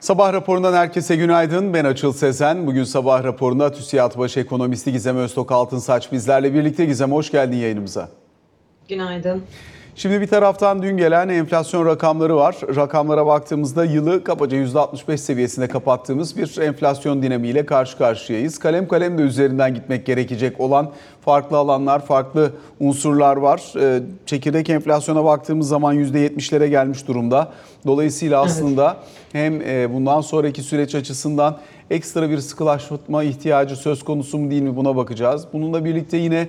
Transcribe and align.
Sabah 0.00 0.32
raporundan 0.32 0.72
herkese 0.74 1.16
günaydın. 1.16 1.74
Ben 1.74 1.84
Açıl 1.84 2.12
Sezen. 2.12 2.66
Bugün 2.66 2.84
sabah 2.84 3.24
raporunda 3.24 3.72
TÜSİAD 3.72 4.18
Baş 4.18 4.36
Ekonomisti 4.36 4.92
Gizem 4.92 5.16
Öztok 5.16 5.52
Altınsaç 5.52 6.12
bizlerle 6.12 6.54
birlikte. 6.54 6.84
Gizem 6.84 7.12
hoş 7.12 7.30
geldin 7.30 7.56
yayınımıza. 7.56 8.08
Günaydın. 8.88 9.42
Şimdi 9.94 10.20
bir 10.20 10.26
taraftan 10.26 10.82
dün 10.82 10.96
gelen 10.96 11.28
enflasyon 11.28 11.86
rakamları 11.86 12.36
var. 12.36 12.56
Rakamlara 12.76 13.26
baktığımızda 13.26 13.84
yılı 13.84 14.24
kabaca 14.24 14.58
%65 14.58 15.16
seviyesinde 15.16 15.68
kapattığımız 15.68 16.36
bir 16.36 16.58
enflasyon 16.58 17.22
dinamiğiyle 17.22 17.66
karşı 17.66 17.98
karşıyayız. 17.98 18.58
Kalem 18.58 18.88
kalem 18.88 19.18
de 19.18 19.22
üzerinden 19.22 19.74
gitmek 19.74 20.06
gerekecek 20.06 20.60
olan 20.60 20.92
farklı 21.24 21.56
alanlar, 21.56 22.06
farklı 22.06 22.52
unsurlar 22.80 23.36
var. 23.36 23.72
Ee, 23.80 24.02
çekirdek 24.26 24.70
enflasyona 24.70 25.24
baktığımız 25.24 25.68
zaman 25.68 25.96
%70'lere 25.96 26.66
gelmiş 26.66 27.08
durumda. 27.08 27.52
Dolayısıyla 27.86 28.42
aslında 28.42 28.96
hem 29.32 29.62
e, 29.62 29.94
bundan 29.94 30.20
sonraki 30.20 30.62
süreç 30.62 30.94
açısından 30.94 31.58
ekstra 31.90 32.30
bir 32.30 32.38
sıkılaştırma 32.38 33.22
ihtiyacı 33.22 33.76
söz 33.76 34.04
konusu 34.04 34.38
mu 34.38 34.50
değil 34.50 34.62
mi 34.62 34.76
buna 34.76 34.96
bakacağız. 34.96 35.46
Bununla 35.52 35.84
birlikte 35.84 36.16
yine 36.16 36.48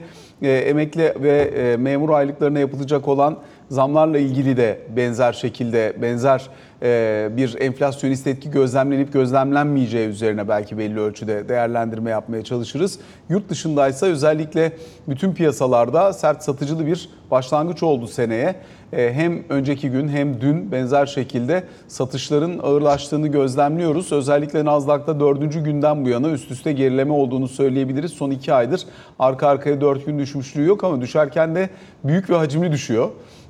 emekli 0.50 1.14
ve 1.24 1.38
e, 1.42 1.78
memur 1.78 2.10
aylıklarına 2.10 2.60
yapılacak 2.60 3.08
olan 3.08 3.38
zamlarla 3.72 4.18
ilgili 4.18 4.58
de 4.58 4.80
benzer 4.96 5.34
şekilde 5.34 5.94
benzer 6.02 6.50
e, 6.84 7.30
bir 7.38 7.62
enflasyonist 7.62 8.28
etki 8.28 8.52
gözlemlenip 8.52 9.14
gözlemlenmeyeceği 9.14 10.08
üzerine 10.08 10.48
belki 10.48 10.78
belli 10.78 11.00
ölçüde 11.00 11.50
değerlendirme 11.50 12.10
yapmaya 12.10 12.44
çalışırız. 12.44 13.00
Yurt 13.30 13.50
dışındaysa 13.50 14.06
özellikle 14.06 14.72
bütün 15.08 15.34
piyasalarda 15.34 16.14
sert 16.14 16.44
satıcılı 16.44 16.86
bir 16.86 17.10
başlangıç 17.32 17.84
oldu 17.84 18.08
seneye. 18.08 18.56
E, 18.94 19.14
hem 19.14 19.44
önceki 19.50 19.90
gün 19.90 20.08
hem 20.08 20.42
dün 20.42 20.72
benzer 20.72 21.06
şekilde 21.06 21.64
satışların 21.88 22.60
ağırlaştığını 22.64 23.28
gözlemliyoruz. 23.28 24.12
Özellikle 24.12 24.66
Nasdaq'ta 24.66 25.20
dördüncü 25.20 25.64
günden 25.64 26.06
bu 26.06 26.10
yana 26.10 26.30
üst 26.30 26.52
üste 26.52 26.72
gerileme 26.72 27.14
olduğunu 27.14 27.48
söyleyebiliriz. 27.48 28.12
Son 28.12 28.32
iki 28.32 28.54
aydır 28.54 28.82
arka 29.20 29.48
arkaya 29.48 29.82
dört 29.82 30.06
gün 30.06 30.20
düşmüşlüğü 30.20 30.66
yok 30.66 30.84
ama 30.84 31.02
düşerken 31.02 31.56
de 31.56 31.70
büyük 32.04 32.30
ve 32.30 32.36
hacimli 32.36 32.72
düşüyor. 32.72 33.10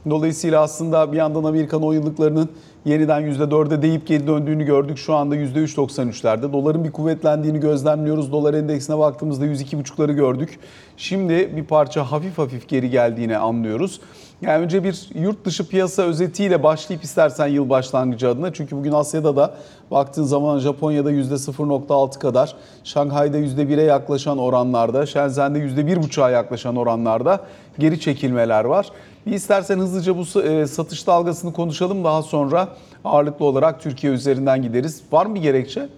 Dolayısıyla 0.09 0.61
aslında 0.61 1.11
bir 1.11 1.17
yandan 1.17 1.43
Amerikan 1.43 1.81
10 1.81 1.93
yıllıklarının 1.93 2.49
yeniden 2.85 3.21
%4'e 3.21 3.81
deyip 3.81 4.07
geri 4.07 4.27
döndüğünü 4.27 4.63
gördük. 4.63 4.97
Şu 4.97 5.13
anda 5.15 5.35
%3.93'lerde. 5.35 6.53
Doların 6.53 6.83
bir 6.83 6.91
kuvvetlendiğini 6.91 7.59
gözlemliyoruz. 7.59 8.31
Dolar 8.31 8.53
endeksine 8.53 8.99
baktığımızda 8.99 9.45
102.5'ları 9.45 10.11
gördük. 10.11 10.59
Şimdi 10.97 11.55
bir 11.55 11.63
parça 11.63 12.11
hafif 12.11 12.37
hafif 12.37 12.67
geri 12.67 12.89
geldiğini 12.89 13.37
anlıyoruz. 13.37 14.01
Yani 14.41 14.63
önce 14.63 14.83
bir 14.83 15.09
yurt 15.15 15.45
dışı 15.45 15.67
piyasa 15.67 16.03
özetiyle 16.03 16.63
başlayıp 16.63 17.03
istersen 17.03 17.47
yıl 17.47 17.69
başlangıcı 17.69 18.29
adına. 18.29 18.53
Çünkü 18.53 18.77
bugün 18.77 18.91
Asya'da 18.91 19.35
da 19.35 19.53
baktığın 19.91 20.23
zaman 20.23 20.59
Japonya'da 20.59 21.11
%0.6 21.11 22.19
kadar, 22.19 22.55
Şanghay'da 22.83 23.37
%1'e 23.37 23.83
yaklaşan 23.83 24.37
oranlarda, 24.37 25.05
Shenzhen'de 25.05 25.59
%1.5'a 25.59 26.29
yaklaşan 26.29 26.75
oranlarda 26.75 27.39
geri 27.79 27.99
çekilmeler 27.99 28.65
var. 28.65 28.91
Bir 29.25 29.31
istersen 29.31 29.79
hızlıca 29.79 30.17
bu 30.17 30.41
e, 30.41 30.67
satış 30.67 31.07
dalgasını 31.07 31.53
konuşalım. 31.53 32.03
Daha 32.03 32.23
sonra 32.23 32.67
ağırlıklı 33.05 33.45
olarak 33.45 33.81
Türkiye 33.81 34.13
üzerinden 34.13 34.61
gideriz. 34.61 35.01
Var 35.11 35.25
mı 35.25 35.35
bir 35.35 35.41
gerekçe? 35.41 35.89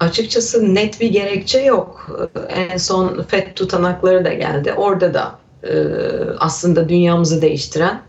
Açıkçası 0.00 0.74
net 0.74 1.00
bir 1.00 1.12
gerekçe 1.12 1.60
yok. 1.60 2.10
En 2.48 2.76
son 2.76 3.22
FED 3.22 3.54
tutanakları 3.54 4.24
da 4.24 4.32
geldi. 4.32 4.72
Orada 4.72 5.14
da 5.14 5.38
e, 5.62 5.72
aslında 6.38 6.88
dünyamızı 6.88 7.42
değiştiren 7.42 8.02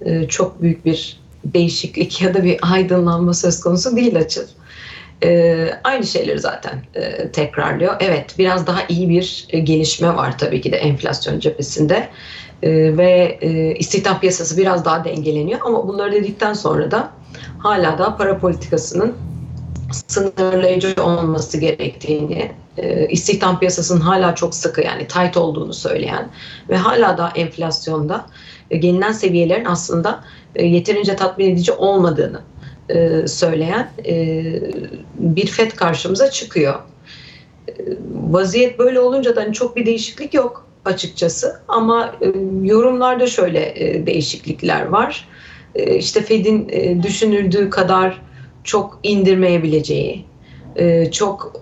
e, 0.00 0.28
çok 0.28 0.62
büyük 0.62 0.84
bir 0.84 1.20
değişiklik 1.44 2.22
ya 2.22 2.34
da 2.34 2.44
bir 2.44 2.58
aydınlanma 2.62 3.34
söz 3.34 3.60
konusu 3.60 3.96
değil 3.96 4.16
açıl. 4.16 4.42
aynı 5.84 6.06
şeyleri 6.06 6.38
zaten 6.38 6.82
tekrarlıyor. 7.32 7.96
Evet 8.00 8.34
biraz 8.38 8.66
daha 8.66 8.80
iyi 8.88 9.08
bir 9.08 9.46
gelişme 9.62 10.16
var 10.16 10.38
tabii 10.38 10.60
ki 10.60 10.72
de 10.72 10.76
enflasyon 10.76 11.40
cephesinde. 11.40 12.08
Ee, 12.62 12.96
ve 12.98 13.38
e, 13.40 13.74
istihdam 13.74 14.20
piyasası 14.20 14.56
biraz 14.56 14.84
daha 14.84 15.04
dengeleniyor. 15.04 15.60
Ama 15.64 15.88
bunları 15.88 16.12
dedikten 16.12 16.52
sonra 16.52 16.90
da 16.90 17.10
hala 17.58 17.98
da 17.98 18.16
para 18.16 18.38
politikasının 18.38 19.14
sınırlayıcı 20.06 20.94
olması 21.02 21.58
gerektiğini, 21.58 22.52
e, 22.76 23.08
istihdam 23.08 23.58
piyasasının 23.58 24.00
hala 24.00 24.34
çok 24.34 24.54
sıkı 24.54 24.80
yani 24.80 25.06
tight 25.08 25.36
olduğunu 25.36 25.74
söyleyen 25.74 26.28
ve 26.68 26.76
hala 26.76 27.18
da 27.18 27.32
enflasyonda 27.34 28.26
e, 28.70 28.76
gelinen 28.76 29.12
seviyelerin 29.12 29.64
aslında 29.64 30.24
yeterince 30.60 31.16
tatmin 31.16 31.50
edici 31.50 31.72
olmadığını 31.72 32.40
söyleyen 33.26 33.90
bir 35.14 35.46
FED 35.46 35.70
karşımıza 35.70 36.30
çıkıyor. 36.30 36.74
Vaziyet 38.12 38.78
böyle 38.78 39.00
olunca 39.00 39.36
da 39.36 39.40
hani 39.40 39.52
çok 39.52 39.76
bir 39.76 39.86
değişiklik 39.86 40.34
yok 40.34 40.69
açıkçası 40.84 41.60
ama 41.68 42.14
e, 42.20 42.26
yorumlarda 42.62 43.26
şöyle 43.26 43.72
e, 43.76 44.06
değişiklikler 44.06 44.86
var. 44.86 45.28
E, 45.74 45.96
işte 45.96 46.22
Fed'in 46.22 46.68
e, 46.68 47.02
düşünüldüğü 47.02 47.70
kadar 47.70 48.22
çok 48.64 48.98
indirmeyebileceği, 49.02 50.24
e, 50.76 51.10
çok 51.10 51.52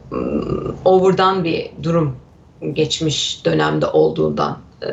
over'dan 0.84 1.44
bir 1.44 1.70
durum 1.82 2.16
geçmiş 2.72 3.44
dönemde 3.44 3.86
olduğundan 3.86 4.58
e, 4.82 4.88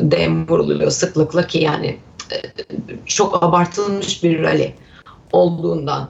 dem 0.00 0.48
vuruluyor 0.48 0.90
sıklıkla 0.90 1.46
ki 1.46 1.58
yani 1.58 1.96
çok 3.06 3.42
abartılmış 3.44 4.24
bir 4.24 4.42
rally 4.42 4.72
olduğundan 5.32 6.08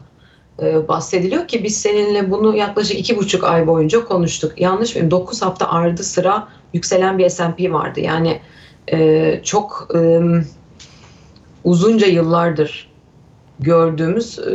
bahsediliyor 0.88 1.48
ki 1.48 1.64
biz 1.64 1.80
seninle 1.80 2.30
bunu 2.30 2.56
yaklaşık 2.56 2.98
iki 2.98 3.16
buçuk 3.16 3.44
ay 3.44 3.66
boyunca 3.66 4.04
konuştuk. 4.04 4.60
Yanlış 4.60 4.94
mıyım? 4.94 5.10
Dokuz 5.10 5.42
hafta 5.42 5.68
ardı 5.68 6.04
sıra 6.04 6.48
yükselen 6.76 7.18
bir 7.18 7.28
S&P 7.28 7.72
vardı. 7.72 8.00
Yani 8.00 8.40
e, 8.92 9.40
çok 9.44 9.88
e, 9.94 10.20
uzunca 11.64 12.06
yıllardır 12.06 12.90
gördüğümüz 13.60 14.38
e, 14.38 14.52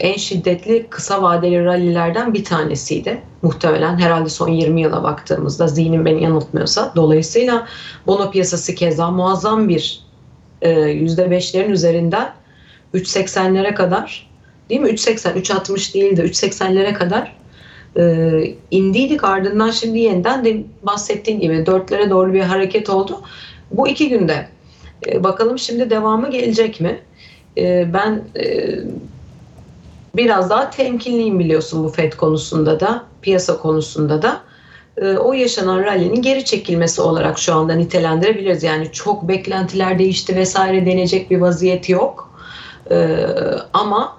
en 0.00 0.16
şiddetli 0.16 0.86
kısa 0.90 1.22
vadeli 1.22 1.64
rallilerden 1.64 2.34
bir 2.34 2.44
tanesiydi. 2.44 3.22
Muhtemelen 3.42 3.98
herhalde 3.98 4.28
son 4.28 4.48
20 4.48 4.80
yıla 4.80 5.02
baktığımızda 5.02 5.68
zihnim 5.68 6.04
beni 6.04 6.22
yanıltmıyorsa. 6.22 6.92
Dolayısıyla 6.96 7.66
bono 8.06 8.30
piyasası 8.30 8.74
keza 8.74 9.10
muazzam 9.10 9.68
bir 9.68 10.02
e, 10.62 10.70
%5'lerin 10.70 11.70
üzerinden 11.70 12.32
3.80'lere 12.94 13.74
kadar 13.74 14.30
değil 14.70 14.80
mi? 14.80 14.88
3.80, 14.88 15.32
3.60 15.32 15.94
değil 15.94 16.16
de 16.16 16.22
3.80'lere 16.22 16.92
kadar 16.92 17.36
e, 17.98 18.54
indiydik 18.70 19.24
ardından 19.24 19.70
şimdi 19.70 19.98
yeniden 19.98 20.44
de 20.44 20.62
bahsettiğin 20.82 21.40
gibi 21.40 21.66
dörtlere 21.66 22.10
doğru 22.10 22.32
bir 22.32 22.40
hareket 22.40 22.90
oldu. 22.90 23.20
Bu 23.70 23.88
iki 23.88 24.08
günde 24.08 24.48
e, 25.06 25.24
bakalım 25.24 25.58
şimdi 25.58 25.90
devamı 25.90 26.30
gelecek 26.30 26.80
mi? 26.80 27.00
E, 27.58 27.92
ben 27.94 28.22
e, 28.36 28.78
biraz 30.16 30.50
daha 30.50 30.70
temkinliyim 30.70 31.38
biliyorsun 31.38 31.84
bu 31.84 31.88
FED 31.88 32.12
konusunda 32.12 32.80
da 32.80 33.04
piyasa 33.22 33.58
konusunda 33.58 34.22
da 34.22 34.40
e, 34.96 35.16
o 35.16 35.32
yaşanan 35.32 35.84
rally'nin 35.84 36.22
geri 36.22 36.44
çekilmesi 36.44 37.00
olarak 37.00 37.38
şu 37.38 37.54
anda 37.54 37.74
nitelendirebiliriz. 37.74 38.62
Yani 38.62 38.92
çok 38.92 39.28
beklentiler 39.28 39.98
değişti 39.98 40.36
vesaire 40.36 40.86
denecek 40.86 41.30
bir 41.30 41.40
vaziyet 41.40 41.88
yok. 41.88 42.30
E, 42.90 43.16
ama 43.72 44.16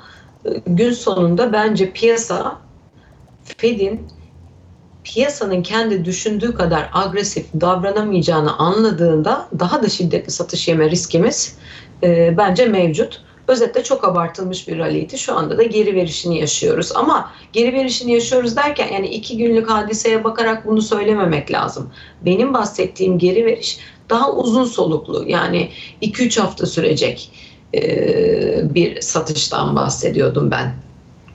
gün 0.67 0.91
sonunda 0.91 1.53
bence 1.53 1.91
piyasa 1.91 2.64
Fed'in 3.57 4.07
piyasanın 5.03 5.63
kendi 5.63 6.05
düşündüğü 6.05 6.55
kadar 6.55 6.89
agresif 6.93 7.45
davranamayacağını 7.61 8.57
anladığında 8.57 9.47
daha 9.59 9.83
da 9.83 9.89
şiddetli 9.89 10.31
satış 10.31 10.67
yeme 10.67 10.89
riskimiz 10.89 11.57
e, 12.03 12.37
bence 12.37 12.65
mevcut. 12.65 13.21
Özetle 13.47 13.83
çok 13.83 14.03
abartılmış 14.03 14.67
bir 14.67 14.77
ralliydi. 14.77 15.17
Şu 15.17 15.37
anda 15.37 15.57
da 15.57 15.63
geri 15.63 15.95
verişini 15.95 16.39
yaşıyoruz. 16.39 16.91
Ama 16.95 17.31
geri 17.53 17.73
verişini 17.73 18.13
yaşıyoruz 18.13 18.55
derken 18.55 18.93
yani 18.93 19.07
iki 19.07 19.37
günlük 19.37 19.69
hadiseye 19.69 20.23
bakarak 20.23 20.67
bunu 20.67 20.81
söylememek 20.81 21.51
lazım. 21.51 21.91
Benim 22.21 22.53
bahsettiğim 22.53 23.17
geri 23.17 23.45
veriş 23.45 23.79
daha 24.09 24.31
uzun 24.31 24.65
soluklu 24.65 25.25
yani 25.27 25.69
2-3 26.01 26.41
hafta 26.41 26.65
sürecek 26.65 27.31
e, 27.75 28.75
bir 28.75 29.01
satıştan 29.01 29.75
bahsediyordum 29.75 30.51
ben. 30.51 30.75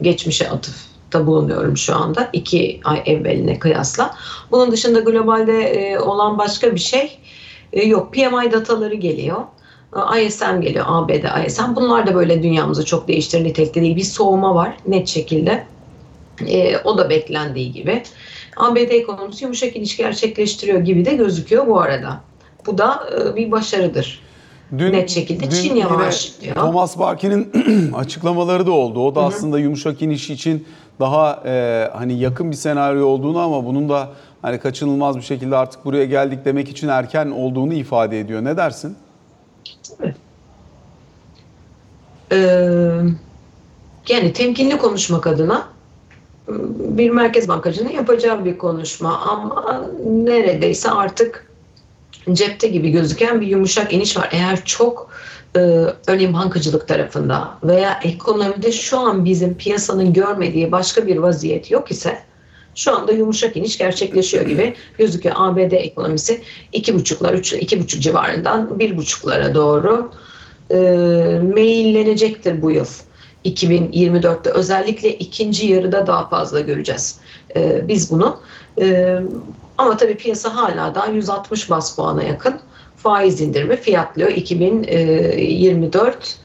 Geçmişe 0.03 0.51
atıf 0.51 0.90
da 1.13 1.27
bulunuyorum 1.27 1.77
şu 1.77 1.97
anda 1.97 2.31
iki 2.33 2.81
ay 2.85 3.03
evveline 3.07 3.59
kıyasla. 3.59 4.15
Bunun 4.51 4.73
dışında 4.73 5.01
globalde 5.01 5.63
e, 5.63 5.99
olan 5.99 6.39
başka 6.39 6.75
bir 6.75 6.81
şey 6.81 7.19
e, 7.73 7.83
yok. 7.83 8.13
PMI 8.15 8.53
dataları 8.53 8.95
geliyor. 8.95 9.41
E, 10.17 10.25
ISM 10.25 10.61
geliyor, 10.61 10.85
ABD 10.89 11.47
ISM. 11.47 11.77
Bunlar 11.77 12.07
da 12.07 12.15
böyle 12.15 12.43
dünyamızı 12.43 12.85
çok 12.85 13.09
değiştirir 13.09 13.45
nitelikte 13.45 13.81
değil. 13.81 13.97
Bir 13.97 14.03
soğuma 14.03 14.55
var 14.55 14.77
net 14.87 15.09
şekilde. 15.09 15.67
o 16.85 16.99
da 16.99 17.11
beklendiği 17.11 17.73
gibi. 17.73 18.03
ABD 18.57 18.77
ekonomisi 18.77 19.45
yumuşak 19.45 19.77
iniş 19.77 19.97
gerçekleştiriyor 19.97 20.81
gibi 20.81 21.05
de 21.05 21.15
gözüküyor 21.15 21.67
bu 21.67 21.81
arada. 21.81 22.21
Bu 22.67 22.79
da 22.79 23.11
bir 23.37 23.51
başarıdır. 23.51 24.23
net 24.73 25.11
şekilde 25.11 25.51
Çin 25.51 25.63
yine 25.63 25.79
yavaşlıyor. 25.79 26.55
Thomas 26.55 26.99
Barkin'in 26.99 27.51
açıklamaları 27.95 28.67
da 28.67 28.71
oldu. 28.71 29.07
O 29.07 29.15
da 29.15 29.23
aslında 29.23 29.59
yumuşak 29.59 30.03
iniş 30.03 30.31
için 30.31 30.67
daha 31.01 31.43
e, 31.47 31.89
hani 31.93 32.19
yakın 32.19 32.51
bir 32.51 32.57
senaryo 32.57 33.07
olduğunu 33.07 33.39
ama 33.39 33.65
bunun 33.67 33.89
da 33.89 34.09
hani 34.43 34.59
kaçınılmaz 34.59 35.17
bir 35.17 35.23
şekilde 35.23 35.57
artık 35.57 35.85
buraya 35.85 36.05
geldik 36.05 36.45
demek 36.45 36.69
için 36.69 36.89
erken 36.89 37.31
olduğunu 37.31 37.73
ifade 37.75 38.21
ediyor. 38.21 38.45
Ne 38.45 38.57
dersin? 38.57 38.97
Ee, 42.33 43.01
yani 44.09 44.33
temkinli 44.33 44.79
konuşmak 44.79 45.27
adına 45.27 45.69
bir 46.79 47.11
merkez 47.11 47.49
bankacının 47.49 47.91
yapacağı 47.91 48.45
bir 48.45 48.59
konuşma 48.59 49.19
ama 49.19 49.87
neredeyse 50.07 50.91
artık 50.91 51.51
cepte 52.33 52.69
gibi 52.69 52.91
gözüken 52.91 53.41
bir 53.41 53.47
yumuşak 53.47 53.93
iniş 53.93 54.17
var. 54.17 54.29
Eğer 54.33 54.65
çok 54.65 55.11
e, 55.57 55.61
örneğin 56.07 56.35
bankacılık 56.35 56.89
tarafında 56.89 57.59
veya 57.63 58.01
ekonomide 58.05 58.73
şu 58.73 58.99
an 58.99 59.25
bizim 59.25 59.57
piyasanın 59.57 60.13
görmediği 60.13 60.73
başka 60.73 61.07
bir 61.07 61.17
vaziyet 61.17 61.71
yok 61.71 61.91
ise 61.91 62.19
şu 62.75 62.97
anda 62.97 63.13
yumuşak 63.13 63.57
iniş 63.57 63.79
gerçekleşiyor 63.79 64.47
gibi 64.47 64.75
gözüküyor. 64.99 65.35
ABD 65.39 65.73
ekonomisi 65.73 66.41
2,5'lar, 66.73 67.35
3, 67.35 67.53
2,5 67.53 68.01
civarından 68.01 68.69
1,5'lara 68.79 69.55
doğru 69.55 70.11
e, 70.71 70.79
meyillenecektir 71.55 72.63
bu 72.63 72.71
yıl. 72.71 72.87
2024'te 73.45 74.51
özellikle 74.51 75.15
ikinci 75.15 75.67
yarıda 75.67 76.07
daha 76.07 76.29
fazla 76.29 76.61
göreceğiz. 76.61 77.19
E, 77.57 77.89
biz 77.89 78.11
bunu 78.11 78.41
e, 78.81 79.19
ama 79.81 79.97
tabii 79.97 80.17
piyasa 80.17 80.57
hala 80.57 80.95
daha 80.95 81.07
160 81.07 81.71
bas 81.71 81.97
puana 81.97 82.23
yakın 82.23 82.61
faiz 82.97 83.41
indirimi 83.41 83.77
fiyatlıyor 83.77 84.31
2024 84.31 86.39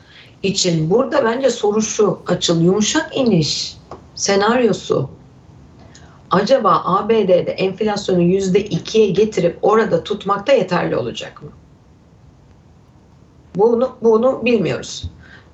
için. 0.43 0.89
Burada 0.89 1.25
bence 1.25 1.49
soru 1.49 1.81
şu 1.81 2.19
açıl 2.27 2.61
yumuşak 2.61 3.17
iniş 3.17 3.77
senaryosu 4.15 5.09
acaba 6.31 6.81
ABD'de 6.85 7.51
enflasyonu 7.51 8.21
%2'ye 8.21 9.09
getirip 9.09 9.57
orada 9.61 10.03
tutmakta 10.03 10.53
yeterli 10.53 10.95
olacak 10.95 11.43
mı? 11.43 11.49
Bunu, 13.55 13.95
bunu 14.01 14.45
bilmiyoruz. 14.45 15.03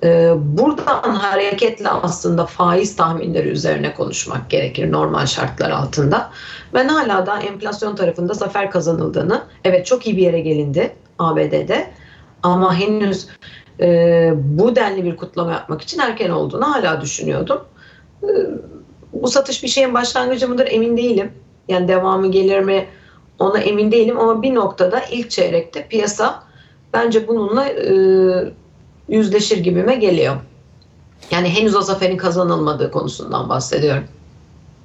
Ee, 0.04 0.32
buradan 0.36 1.14
hareketle 1.14 1.88
aslında 1.88 2.46
faiz 2.46 2.96
tahminleri 2.96 3.48
üzerine 3.48 3.94
konuşmak 3.94 4.50
gerekir 4.50 4.92
normal 4.92 5.26
şartlar 5.26 5.70
altında. 5.70 6.30
Ben 6.74 6.88
hala 6.88 7.26
da 7.26 7.38
enflasyon 7.38 7.96
tarafında 7.96 8.34
zafer 8.34 8.70
kazanıldığını, 8.70 9.42
evet 9.64 9.86
çok 9.86 10.06
iyi 10.06 10.16
bir 10.16 10.22
yere 10.22 10.40
gelindi 10.40 10.96
ABD'de 11.18 11.90
ama 12.42 12.74
henüz 12.74 13.28
e, 13.80 14.32
bu 14.36 14.76
denli 14.76 15.04
bir 15.04 15.16
kutlama 15.16 15.52
yapmak 15.52 15.82
için 15.82 15.98
erken 15.98 16.30
olduğunu 16.30 16.74
hala 16.74 17.00
düşünüyordum. 17.00 17.60
E, 18.22 18.28
bu 19.12 19.28
satış 19.28 19.62
bir 19.62 19.68
şeyin 19.68 19.94
başlangıcı 19.94 20.48
mıdır 20.48 20.68
emin 20.70 20.96
değilim. 20.96 21.32
Yani 21.68 21.88
devamı 21.88 22.30
gelir 22.30 22.60
mi 22.60 22.86
ona 23.38 23.58
emin 23.58 23.92
değilim 23.92 24.18
ama 24.18 24.42
bir 24.42 24.54
noktada 24.54 25.00
ilk 25.10 25.30
çeyrekte 25.30 25.88
piyasa 25.88 26.42
bence 26.92 27.28
bununla 27.28 27.68
e, 27.68 27.92
yüzleşir 29.08 29.58
gibime 29.58 29.94
geliyor. 29.94 30.36
Yani 31.30 31.48
henüz 31.48 31.74
o 31.76 31.82
zaferin 31.82 32.16
kazanılmadığı 32.16 32.90
konusundan 32.90 33.48
bahsediyorum. 33.48 34.04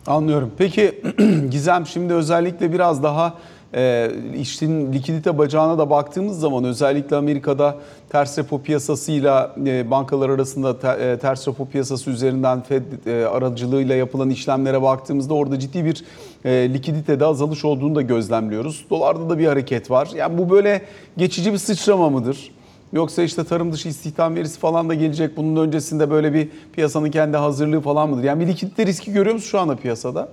Anlıyorum. 0.08 0.52
Peki 0.58 1.02
Gizem 1.52 1.88
şimdi 1.88 2.14
özellikle 2.14 2.74
biraz 2.74 3.04
daha 3.04 3.34
e, 3.76 4.12
işin 4.40 4.94
likidite 4.94 5.38
bacağına 5.38 5.78
da 5.78 5.90
baktığımız 5.90 6.40
zaman 6.40 6.64
özellikle 6.64 7.16
Amerika'da 7.16 7.76
ters 8.10 8.38
repo 8.38 8.62
piyasasıyla 8.62 9.56
e, 9.66 9.92
bankalar 9.92 10.30
arasında 10.30 10.80
te, 10.80 10.88
e, 10.88 11.18
ters 11.20 11.48
repo 11.48 11.66
piyasası 11.66 12.10
üzerinden 12.10 12.62
Fed 12.62 13.06
e, 13.06 13.26
aracılığıyla 13.26 13.96
yapılan 13.96 14.30
işlemlere 14.30 14.82
baktığımızda 14.82 15.34
orada 15.34 15.60
ciddi 15.60 15.86
bir 15.86 16.04
e, 16.46 16.74
likiditede 16.74 17.26
azalış 17.26 17.66
olduğunu 17.66 17.96
da 17.96 18.02
gözlemliyoruz. 18.02 18.86
Dolarda 18.90 19.30
da 19.30 19.40
bir 19.40 19.48
hareket 19.48 19.92
var. 19.92 20.10
Yani 20.16 20.38
bu 20.38 20.50
böyle 20.50 20.82
geçici 21.18 21.54
bir 21.54 21.58
sıçrama 21.58 22.10
mıdır? 22.10 22.52
Yoksa 22.94 23.24
işte 23.24 23.44
tarım 23.44 23.74
dışı 23.74 23.90
istihdam 23.90 24.36
verisi 24.36 24.60
falan 24.60 24.90
da 24.90 24.94
gelecek. 24.94 25.38
Bunun 25.38 25.68
öncesinde 25.68 26.12
böyle 26.12 26.34
bir 26.34 26.50
piyasanın 26.74 27.12
kendi 27.12 27.38
hazırlığı 27.38 27.82
falan 27.82 28.10
mıdır? 28.10 28.24
Yani 28.24 28.40
bir 28.40 28.48
likidite 28.48 28.86
riski 28.86 29.14
görüyor 29.14 29.36
musun 29.36 29.50
şu 29.50 29.60
anda 29.60 29.76
piyasada? 29.76 30.30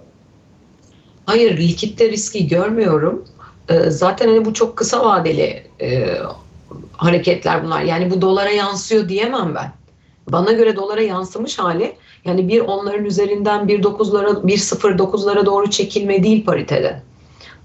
Hayır, 1.27 1.59
likitte 1.59 2.11
riski 2.11 2.49
görmüyorum. 2.49 3.25
Ee, 3.69 3.91
zaten 3.91 4.29
hani 4.29 4.45
bu 4.45 4.55
çok 4.55 4.77
kısa 4.77 5.05
vadeli 5.05 5.67
e, 5.81 6.17
hareketler 6.93 7.65
bunlar. 7.65 7.83
Yani 7.83 8.11
bu 8.11 8.23
dolara 8.23 8.51
yansıyor 8.51 9.09
diyemem 9.09 9.55
ben. 9.55 9.73
Bana 10.33 10.53
göre 10.53 10.77
dolara 10.77 11.03
yansımış 11.03 11.59
hali 11.59 11.97
yani 12.25 12.49
bir 12.49 12.61
onların 12.61 13.05
üzerinden 13.05 13.67
1.9'lara 13.67 14.47
1.09'lara 14.47 15.47
doğru 15.47 15.71
çekilme 15.71 16.23
değil 16.23 16.45
paritede. 16.45 17.03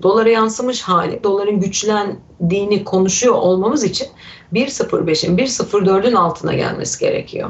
Dolara 0.03 0.29
yansımış 0.29 0.81
hali, 0.81 1.23
doların 1.23 1.59
güçlendiğini 1.59 2.83
konuşuyor 2.83 3.35
olmamız 3.35 3.83
için 3.83 4.07
1.05'in 4.53 5.37
1.04'ün 5.37 6.15
altına 6.15 6.53
gelmesi 6.53 6.99
gerekiyor. 6.99 7.49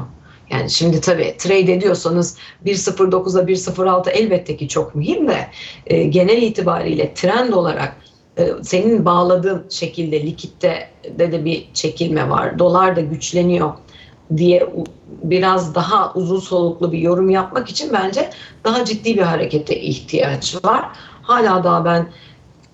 Yani 0.50 0.70
şimdi 0.70 1.00
tabii 1.00 1.34
trade 1.38 1.72
ediyorsanız 1.72 2.36
1.09'a 2.66 3.42
1.06 3.42 4.10
elbette 4.10 4.56
ki 4.56 4.68
çok 4.68 4.94
mühim 4.94 5.28
de 5.28 5.46
e, 5.86 6.04
genel 6.04 6.42
itibariyle 6.42 7.14
trend 7.14 7.52
olarak 7.52 7.96
e, 8.38 8.48
senin 8.62 9.04
bağladığın 9.04 9.66
şekilde 9.70 10.22
likitte 10.22 10.90
de 11.18 11.32
de 11.32 11.44
bir 11.44 11.68
çekilme 11.74 12.30
var. 12.30 12.58
Dolar 12.58 12.96
da 12.96 13.00
güçleniyor 13.00 13.72
diye 14.36 14.68
biraz 15.22 15.74
daha 15.74 16.12
uzun 16.14 16.40
soluklu 16.40 16.92
bir 16.92 16.98
yorum 16.98 17.30
yapmak 17.30 17.70
için 17.70 17.92
bence 17.92 18.30
daha 18.64 18.84
ciddi 18.84 19.16
bir 19.16 19.22
harekete 19.22 19.80
ihtiyaç 19.80 20.64
var. 20.64 20.88
Hala 21.22 21.64
daha 21.64 21.84
ben 21.84 22.08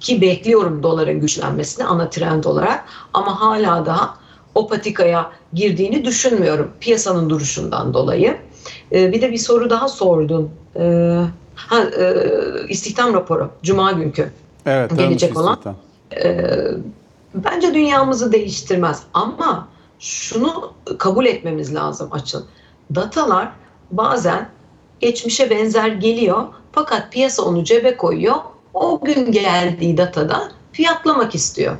ki 0.00 0.20
bekliyorum 0.20 0.82
doların 0.82 1.20
güçlenmesini 1.20 1.87
ana 1.87 2.10
trend 2.10 2.44
olarak 2.44 2.84
ama 3.12 3.40
hala 3.40 3.87
daha 3.87 4.16
o 4.54 4.69
patikaya 4.69 5.32
girdiğini 5.52 6.04
düşünmüyorum 6.04 6.70
piyasanın 6.81 7.31
duruşundan 7.31 7.94
dolayı. 7.94 8.37
Ee, 8.93 9.12
bir 9.12 9.22
de 9.22 9.32
bir 9.32 9.38
soru 9.38 9.70
daha 9.70 9.88
sordun. 9.88 10.50
Ee, 10.76 11.20
ha, 11.54 11.81
e, 11.81 12.14
istihdam 12.69 13.14
raporu 13.14 13.50
Cuma 13.62 13.93
günkü 13.93 14.32
evet, 14.66 14.98
gelecek 14.98 15.38
olan. 15.38 15.58
Ee, 16.25 16.46
bence 17.34 17.75
dünyamızı 17.75 18.32
değiştirmez 18.32 19.02
ama 19.14 19.69
şunu 19.98 20.72
kabul 20.98 21.26
etmemiz 21.26 21.75
lazım 21.75 22.08
açın. 22.12 22.44
Datalar 22.94 23.52
bazen 23.90 24.48
geçmişe 25.00 25.50
benzer 25.50 25.88
geliyor 25.88 26.44
fakat 26.72 27.12
piyasa 27.12 27.43
onu 27.43 27.65
cebe 27.65 27.96
koyuyor. 27.96 28.36
O 28.77 29.01
gün 29.05 29.33
geldiği 29.33 29.97
datada 29.97 30.53
fiyatlamak 30.73 31.35
istiyor. 31.35 31.77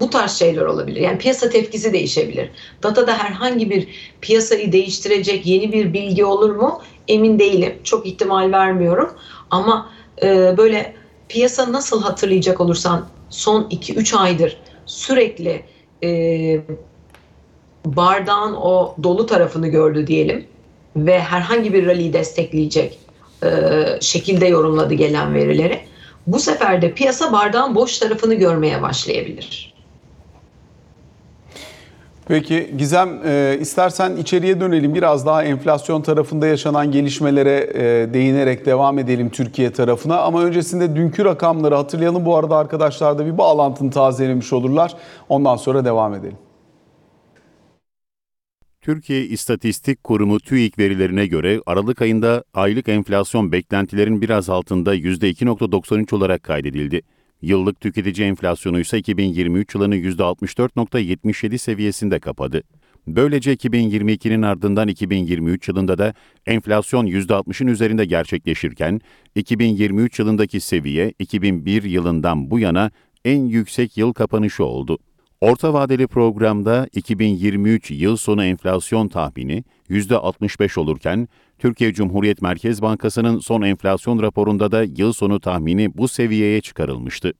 Bu 0.00 0.10
tarz 0.10 0.32
şeyler 0.32 0.62
olabilir. 0.62 1.00
Yani 1.00 1.18
piyasa 1.18 1.48
tepkisi 1.48 1.92
değişebilir. 1.92 2.50
Datada 2.82 3.18
herhangi 3.18 3.70
bir 3.70 3.88
piyasayı 4.20 4.72
değiştirecek 4.72 5.46
yeni 5.46 5.72
bir 5.72 5.92
bilgi 5.92 6.24
olur 6.24 6.50
mu? 6.50 6.82
Emin 7.08 7.38
değilim. 7.38 7.78
Çok 7.84 8.06
ihtimal 8.06 8.52
vermiyorum. 8.52 9.10
Ama 9.50 9.90
e, 10.22 10.56
böyle 10.56 10.94
piyasa 11.28 11.72
nasıl 11.72 12.02
hatırlayacak 12.02 12.60
olursan 12.60 13.06
son 13.30 13.62
2-3 13.62 14.16
aydır 14.16 14.58
sürekli 14.86 15.62
e, 16.04 16.60
bardağın 17.84 18.54
o 18.54 18.96
dolu 19.02 19.26
tarafını 19.26 19.68
gördü 19.68 20.06
diyelim 20.06 20.46
ve 20.96 21.20
herhangi 21.20 21.72
bir 21.72 21.86
rally 21.86 22.12
destekleyecek 22.12 22.98
e, 23.44 23.48
şekilde 24.00 24.46
yorumladı 24.46 24.94
gelen 24.94 25.34
verileri. 25.34 25.91
Bu 26.26 26.38
sefer 26.38 26.82
de 26.82 26.92
piyasa 26.92 27.32
bardağın 27.32 27.74
boş 27.74 27.98
tarafını 27.98 28.34
görmeye 28.34 28.82
başlayabilir. 28.82 29.72
Peki 32.28 32.74
Gizem 32.78 33.20
e, 33.26 33.56
istersen 33.60 34.16
içeriye 34.16 34.60
dönelim 34.60 34.94
biraz 34.94 35.26
daha 35.26 35.44
enflasyon 35.44 36.02
tarafında 36.02 36.46
yaşanan 36.46 36.92
gelişmelere 36.92 37.70
e, 37.74 38.14
değinerek 38.14 38.66
devam 38.66 38.98
edelim 38.98 39.30
Türkiye 39.30 39.72
tarafına. 39.72 40.20
Ama 40.20 40.42
öncesinde 40.42 40.96
dünkü 40.96 41.24
rakamları 41.24 41.74
hatırlayalım 41.74 42.24
bu 42.24 42.36
arada 42.36 42.56
arkadaşlar 42.56 43.18
da 43.18 43.26
bir 43.26 43.38
bağlantını 43.38 43.90
tazelemiş 43.90 44.52
olurlar. 44.52 44.94
Ondan 45.28 45.56
sonra 45.56 45.84
devam 45.84 46.14
edelim. 46.14 46.36
Türkiye 48.82 49.24
İstatistik 49.26 50.04
Kurumu 50.04 50.40
TÜİK 50.40 50.78
verilerine 50.78 51.26
göre 51.26 51.60
Aralık 51.66 52.02
ayında 52.02 52.44
aylık 52.54 52.88
enflasyon 52.88 53.52
beklentilerin 53.52 54.22
biraz 54.22 54.50
altında 54.50 54.96
%2.93 54.96 56.14
olarak 56.14 56.42
kaydedildi. 56.42 57.02
Yıllık 57.42 57.80
tüketici 57.80 58.26
enflasyonu 58.26 58.80
ise 58.80 58.98
2023 58.98 59.74
yılını 59.74 59.96
%64.77 59.96 61.58
seviyesinde 61.58 62.20
kapadı. 62.20 62.62
Böylece 63.06 63.54
2022'nin 63.54 64.42
ardından 64.42 64.88
2023 64.88 65.68
yılında 65.68 65.98
da 65.98 66.14
enflasyon 66.46 67.06
%60'ın 67.06 67.66
üzerinde 67.68 68.04
gerçekleşirken 68.04 69.00
2023 69.34 70.18
yılındaki 70.18 70.60
seviye 70.60 71.12
2001 71.18 71.82
yılından 71.82 72.50
bu 72.50 72.58
yana 72.58 72.90
en 73.24 73.44
yüksek 73.44 73.96
yıl 73.96 74.12
kapanışı 74.12 74.64
oldu. 74.64 74.98
Orta 75.42 75.74
vadeli 75.74 76.06
programda 76.06 76.88
2023 76.92 77.90
yıl 77.90 78.16
sonu 78.16 78.44
enflasyon 78.44 79.08
tahmini 79.08 79.64
%65 79.90 80.80
olurken, 80.80 81.28
Türkiye 81.58 81.92
Cumhuriyet 81.92 82.42
Merkez 82.42 82.82
Bankası'nın 82.82 83.38
son 83.38 83.62
enflasyon 83.62 84.22
raporunda 84.22 84.72
da 84.72 84.82
yıl 84.82 85.12
sonu 85.12 85.40
tahmini 85.40 85.96
bu 85.96 86.08
seviyeye 86.08 86.60
çıkarılmıştı. 86.60 87.32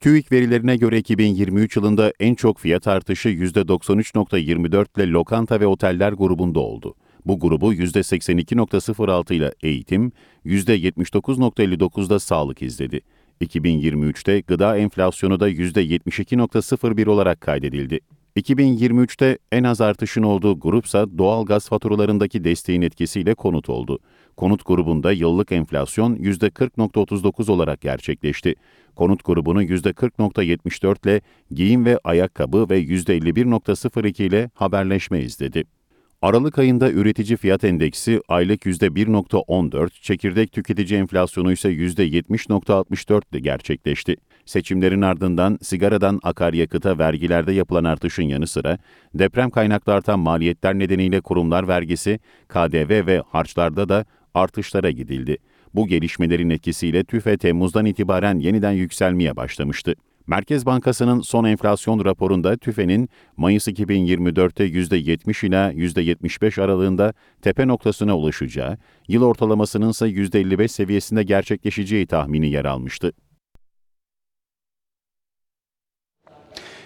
TÜİK 0.00 0.32
verilerine 0.32 0.76
göre 0.76 0.98
2023 0.98 1.76
yılında 1.76 2.12
en 2.20 2.34
çok 2.34 2.58
fiyat 2.58 2.88
artışı 2.88 3.28
%93.24 3.28 4.86
ile 4.96 5.10
lokanta 5.10 5.60
ve 5.60 5.66
oteller 5.66 6.12
grubunda 6.12 6.60
oldu. 6.60 6.94
Bu 7.26 7.40
grubu 7.40 7.74
%82.06 7.74 9.34
ile 9.34 9.54
eğitim, 9.62 10.12
%79.59'da 10.46 12.18
sağlık 12.18 12.62
izledi. 12.62 13.00
2023'te 13.40 14.40
gıda 14.40 14.76
enflasyonu 14.76 15.40
da 15.40 15.50
%72.01 15.50 17.08
olarak 17.08 17.40
kaydedildi. 17.40 18.00
2023'te 18.36 19.38
en 19.52 19.64
az 19.64 19.80
artışın 19.80 20.22
olduğu 20.22 20.60
grupsa 20.60 21.18
doğal 21.18 21.46
gaz 21.46 21.68
faturalarındaki 21.68 22.44
desteğin 22.44 22.82
etkisiyle 22.82 23.34
konut 23.34 23.68
oldu. 23.68 23.98
Konut 24.36 24.66
grubunda 24.66 25.12
yıllık 25.12 25.52
enflasyon 25.52 26.16
%40.39 26.16 27.50
olarak 27.50 27.80
gerçekleşti. 27.80 28.54
Konut 28.96 29.24
grubunu 29.24 29.62
%40.74 29.62 31.08
ile 31.08 31.20
giyim 31.50 31.84
ve 31.84 31.98
ayakkabı 32.04 32.70
ve 32.70 32.82
%51.02 32.82 34.22
ile 34.22 34.50
haberleşme 34.54 35.20
izledi. 35.20 35.64
Aralık 36.24 36.58
ayında 36.58 36.90
üretici 36.90 37.36
fiyat 37.36 37.64
endeksi 37.64 38.20
aylık 38.28 38.62
%1.14, 38.62 39.90
çekirdek 40.02 40.52
tüketici 40.52 41.00
enflasyonu 41.00 41.52
ise 41.52 41.68
%70.64 41.68 43.22
ile 43.32 43.40
gerçekleşti. 43.40 44.16
Seçimlerin 44.46 45.02
ardından 45.02 45.58
sigaradan 45.62 46.20
akaryakıta 46.22 46.98
vergilerde 46.98 47.52
yapılan 47.52 47.84
artışın 47.84 48.22
yanı 48.22 48.46
sıra 48.46 48.78
deprem 49.14 49.50
kaynaklı 49.50 49.92
artan 49.92 50.18
maliyetler 50.18 50.78
nedeniyle 50.78 51.20
kurumlar 51.20 51.68
vergisi, 51.68 52.18
KDV 52.48 53.06
ve 53.06 53.22
harçlarda 53.28 53.88
da 53.88 54.04
artışlara 54.34 54.90
gidildi. 54.90 55.36
Bu 55.74 55.86
gelişmelerin 55.86 56.50
etkisiyle 56.50 57.04
TÜFE 57.04 57.38
Temmuz'dan 57.38 57.86
itibaren 57.86 58.38
yeniden 58.38 58.72
yükselmeye 58.72 59.36
başlamıştı. 59.36 59.94
Merkez 60.26 60.66
Bankası'nın 60.66 61.20
son 61.20 61.44
enflasyon 61.44 62.04
raporunda 62.04 62.56
TÜFE'nin 62.56 63.08
Mayıs 63.36 63.68
2024'te 63.68 64.64
%70 64.64 65.46
ila 65.46 65.72
%75 65.72 66.62
aralığında 66.62 67.12
tepe 67.42 67.68
noktasına 67.68 68.16
ulaşacağı, 68.18 68.78
yıl 69.08 69.22
ortalamasının 69.22 69.90
ise 69.90 70.06
%55 70.06 70.68
seviyesinde 70.68 71.22
gerçekleşeceği 71.22 72.06
tahmini 72.06 72.50
yer 72.50 72.64
almıştı. 72.64 73.12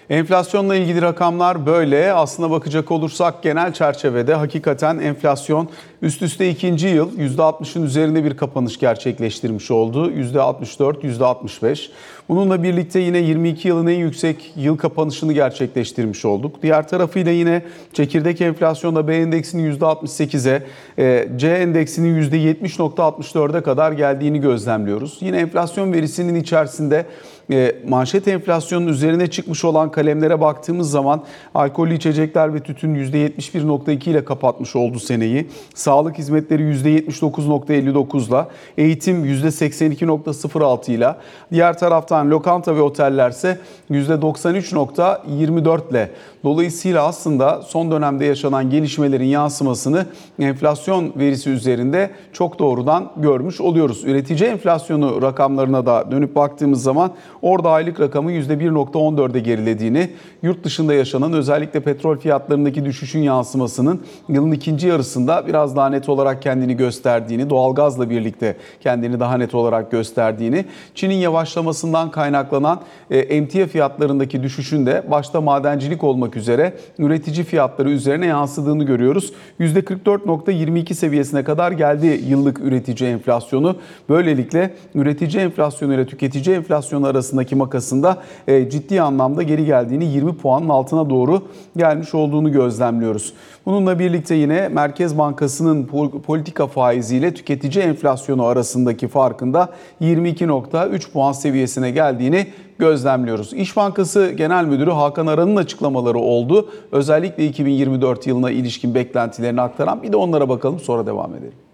Enflasyonla 0.09 0.75
ilgili 0.75 1.01
rakamlar 1.01 1.65
böyle. 1.65 2.13
Aslına 2.13 2.51
bakacak 2.51 2.91
olursak 2.91 3.43
genel 3.43 3.73
çerçevede 3.73 4.33
hakikaten 4.33 4.99
enflasyon 4.99 5.69
üst 6.01 6.21
üste 6.21 6.49
ikinci 6.49 6.87
yıl 6.87 7.17
%60'ın 7.17 7.83
üzerinde 7.83 8.23
bir 8.23 8.37
kapanış 8.37 8.79
gerçekleştirmiş 8.79 9.71
oldu. 9.71 10.11
%64, 10.11 11.03
%65. 11.03 11.89
Bununla 12.29 12.63
birlikte 12.63 12.99
yine 12.99 13.17
22 13.17 13.67
yılın 13.67 13.87
en 13.87 13.97
yüksek 13.99 14.53
yıl 14.55 14.77
kapanışını 14.77 15.33
gerçekleştirmiş 15.33 16.25
olduk. 16.25 16.63
Diğer 16.63 16.87
tarafıyla 16.87 17.31
yine 17.31 17.61
çekirdek 17.93 18.41
enflasyonda 18.41 19.07
B 19.07 19.15
endeksinin 19.15 19.71
%68'e, 19.71 20.63
e, 20.97 21.27
C 21.37 21.47
endeksinin 21.47 22.23
%70.64'e 22.23 23.63
kadar 23.63 23.91
geldiğini 23.91 24.41
gözlemliyoruz. 24.41 25.17
Yine 25.21 25.37
enflasyon 25.37 25.93
verisinin 25.93 26.35
içerisinde 26.35 27.05
e, 27.51 27.75
manşet 27.87 28.27
enflasyonun 28.27 28.87
üzerine 28.87 29.27
çıkmış 29.27 29.65
olan 29.65 29.91
kalemlere 29.91 30.41
baktığımız 30.41 30.91
zaman 30.91 31.23
alkollü 31.55 31.93
içecekler 31.93 32.53
ve 32.53 32.59
tütün 32.59 32.95
%71.2 32.95 34.09
ile 34.09 34.25
kapatmış 34.25 34.75
oldu 34.75 34.99
seneyi. 34.99 35.47
Sağlık 35.73 36.17
hizmetleri 36.17 36.63
%79.59 36.63 38.27
ile, 38.27 38.47
eğitim 38.77 39.25
%82.06 39.25 40.91
ile, 40.91 41.15
diğer 41.51 41.77
taraftan 41.77 42.18
lokanta 42.25 42.75
ve 42.75 42.81
oteller 42.81 43.29
ise 43.29 43.57
%93.24 43.91 45.91
ile. 45.91 46.11
Dolayısıyla 46.43 47.05
aslında 47.05 47.61
son 47.61 47.91
dönemde 47.91 48.25
yaşanan 48.25 48.69
gelişmelerin 48.69 49.25
yansımasını 49.25 50.05
enflasyon 50.39 51.13
verisi 51.15 51.49
üzerinde 51.49 52.09
çok 52.33 52.59
doğrudan 52.59 53.11
görmüş 53.17 53.61
oluyoruz. 53.61 54.03
Üretici 54.05 54.49
enflasyonu 54.49 55.21
rakamlarına 55.21 55.85
da 55.85 56.11
dönüp 56.11 56.35
baktığımız 56.35 56.83
zaman 56.83 57.11
orada 57.41 57.69
aylık 57.69 57.99
rakamı 57.99 58.31
%1.14'e 58.31 59.39
gerilediğini, 59.39 60.09
yurt 60.43 60.63
dışında 60.63 60.93
yaşanan 60.93 61.33
özellikle 61.33 61.79
petrol 61.79 62.17
fiyatlarındaki 62.17 62.85
düşüşün 62.85 63.19
yansımasının 63.19 64.01
yılın 64.29 64.51
ikinci 64.51 64.87
yarısında 64.87 65.47
biraz 65.47 65.75
daha 65.75 65.89
net 65.89 66.09
olarak 66.09 66.41
kendini 66.41 66.77
gösterdiğini, 66.77 67.49
doğalgazla 67.49 68.09
birlikte 68.09 68.55
kendini 68.81 69.19
daha 69.19 69.37
net 69.37 69.55
olarak 69.55 69.91
gösterdiğini, 69.91 70.65
Çin'in 70.95 71.15
yavaşlamasından 71.15 72.08
kaynaklanan 72.11 72.81
e, 73.11 73.17
emtia 73.17 73.67
fiyatlarındaki 73.67 74.43
düşüşün 74.43 74.85
de 74.85 75.03
başta 75.11 75.41
madencilik 75.41 76.03
olmak 76.03 76.35
üzere 76.35 76.73
üretici 76.99 77.43
fiyatları 77.43 77.89
üzerine 77.89 78.25
yansıdığını 78.25 78.83
görüyoruz. 78.83 79.33
%44.22 79.59 80.93
seviyesine 80.93 81.43
kadar 81.43 81.71
geldi 81.71 82.21
yıllık 82.27 82.59
üretici 82.59 83.09
enflasyonu. 83.09 83.75
Böylelikle 84.09 84.73
üretici 84.95 85.43
enflasyonu 85.43 85.93
ile 85.93 86.05
tüketici 86.05 86.55
enflasyonu 86.55 87.07
arasındaki 87.07 87.55
makasında 87.55 88.17
e, 88.47 88.69
ciddi 88.69 89.01
anlamda 89.01 89.43
geri 89.43 89.65
geldiğini 89.65 90.05
20 90.05 90.37
puanın 90.37 90.69
altına 90.69 91.09
doğru 91.09 91.41
gelmiş 91.77 92.15
olduğunu 92.15 92.51
gözlemliyoruz. 92.51 93.33
Bununla 93.65 93.99
birlikte 93.99 94.35
yine 94.35 94.67
Merkez 94.67 95.17
Bankası'nın 95.17 95.85
politika 96.25 96.67
faiziyle 96.67 97.33
tüketici 97.33 97.83
enflasyonu 97.83 98.45
arasındaki 98.45 99.07
farkında 99.07 99.69
22.3 100.01 101.11
puan 101.11 101.31
seviyesine 101.31 101.91
geldiğini 101.99 102.47
gözlemliyoruz. 102.77 103.53
İş 103.53 103.77
Bankası 103.77 104.31
Genel 104.37 104.65
Müdürü 104.65 104.91
Hakan 104.91 105.27
Aran'ın 105.27 105.55
açıklamaları 105.55 106.17
oldu. 106.17 106.69
Özellikle 106.91 107.45
2024 107.45 108.27
yılına 108.27 108.51
ilişkin 108.51 108.95
beklentilerini 108.95 109.61
aktaran 109.61 110.03
bir 110.03 110.11
de 110.11 110.17
onlara 110.17 110.49
bakalım 110.49 110.79
sonra 110.79 111.05
devam 111.05 111.35
edelim. 111.35 111.68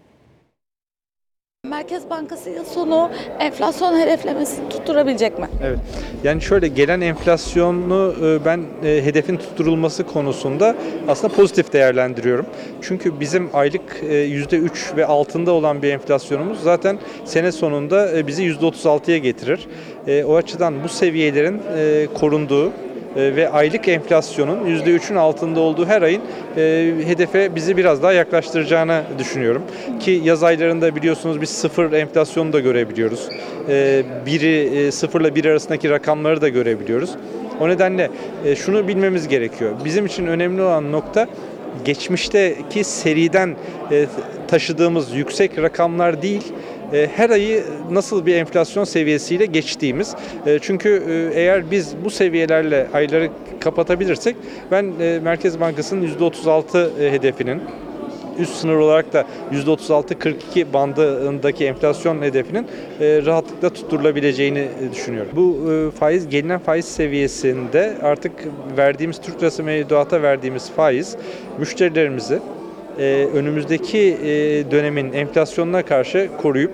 Merkez 1.76 2.10
Bankası 2.10 2.50
yıl 2.50 2.64
sonu 2.64 3.10
enflasyon 3.40 4.00
hedeflemesini 4.00 4.68
tutturabilecek 4.68 5.38
mi? 5.38 5.48
Evet. 5.64 5.78
Yani 6.24 6.42
şöyle 6.42 6.68
gelen 6.68 7.00
enflasyonu 7.00 8.14
e, 8.22 8.44
ben 8.44 8.60
e, 8.84 9.04
hedefin 9.04 9.36
tutturulması 9.36 10.06
konusunda 10.06 10.76
aslında 11.08 11.34
pozitif 11.34 11.72
değerlendiriyorum. 11.72 12.46
Çünkü 12.82 13.20
bizim 13.20 13.50
aylık 13.52 14.02
%3 14.02 14.96
ve 14.96 15.06
altında 15.06 15.52
olan 15.52 15.82
bir 15.82 15.92
enflasyonumuz 15.92 16.60
zaten 16.62 16.98
sene 17.24 17.52
sonunda 17.52 18.18
e, 18.18 18.26
bizi 18.26 18.42
%36'ya 18.42 19.18
getirir. 19.18 19.68
O 20.26 20.36
açıdan 20.36 20.84
bu 20.84 20.88
seviyelerin 20.88 21.62
korunduğu 22.14 22.72
ve 23.16 23.48
aylık 23.48 23.88
enflasyonun 23.88 24.66
%3'ün 24.66 25.16
altında 25.16 25.60
olduğu 25.60 25.86
her 25.86 26.02
ayın 26.02 26.22
hedefe 27.06 27.54
bizi 27.54 27.76
biraz 27.76 28.02
daha 28.02 28.12
yaklaştıracağını 28.12 29.02
düşünüyorum. 29.18 29.62
Ki 30.00 30.20
yaz 30.24 30.42
aylarında 30.42 30.96
biliyorsunuz 30.96 31.40
biz 31.40 31.50
sıfır 31.50 31.92
enflasyonu 31.92 32.52
da 32.52 32.60
görebiliyoruz. 32.60 33.28
Biri 34.26 34.92
sıfırla 34.92 35.34
bir 35.34 35.44
arasındaki 35.44 35.90
rakamları 35.90 36.40
da 36.40 36.48
görebiliyoruz. 36.48 37.10
O 37.60 37.68
nedenle 37.68 38.10
şunu 38.56 38.88
bilmemiz 38.88 39.28
gerekiyor. 39.28 39.72
Bizim 39.84 40.06
için 40.06 40.26
önemli 40.26 40.62
olan 40.62 40.92
nokta 40.92 41.26
geçmişteki 41.84 42.84
seriden 42.84 43.56
taşıdığımız 44.48 45.14
yüksek 45.14 45.58
rakamlar 45.58 46.22
değil, 46.22 46.52
her 47.16 47.30
ayı 47.30 47.64
nasıl 47.90 48.26
bir 48.26 48.34
enflasyon 48.34 48.84
seviyesiyle 48.84 49.46
geçtiğimiz. 49.46 50.14
Çünkü 50.60 51.02
eğer 51.34 51.70
biz 51.70 51.94
bu 52.04 52.10
seviyelerle 52.10 52.86
ayları 52.94 53.28
kapatabilirsek 53.60 54.36
ben 54.70 54.84
Merkez 55.22 55.60
Bankası'nın 55.60 56.06
%36 56.06 57.10
hedefinin 57.10 57.62
üst 58.38 58.54
sınır 58.54 58.74
olarak 58.74 59.12
da 59.12 59.24
%36-42 59.52 60.72
bandındaki 60.72 61.64
enflasyon 61.64 62.22
hedefinin 62.22 62.66
rahatlıkla 63.00 63.70
tutturulabileceğini 63.70 64.68
düşünüyorum. 64.92 65.32
Bu 65.36 65.56
faiz 65.98 66.28
gelinen 66.28 66.58
faiz 66.58 66.84
seviyesinde 66.84 67.94
artık 68.02 68.32
verdiğimiz 68.76 69.20
Türk 69.20 69.40
lirası 69.42 69.62
mevduata 69.62 70.22
verdiğimiz 70.22 70.70
faiz 70.70 71.16
müşterilerimizi 71.58 72.38
önümüzdeki 73.34 74.16
dönemin 74.70 75.12
enflasyonuna 75.12 75.82
karşı 75.82 76.28
koruyup 76.42 76.72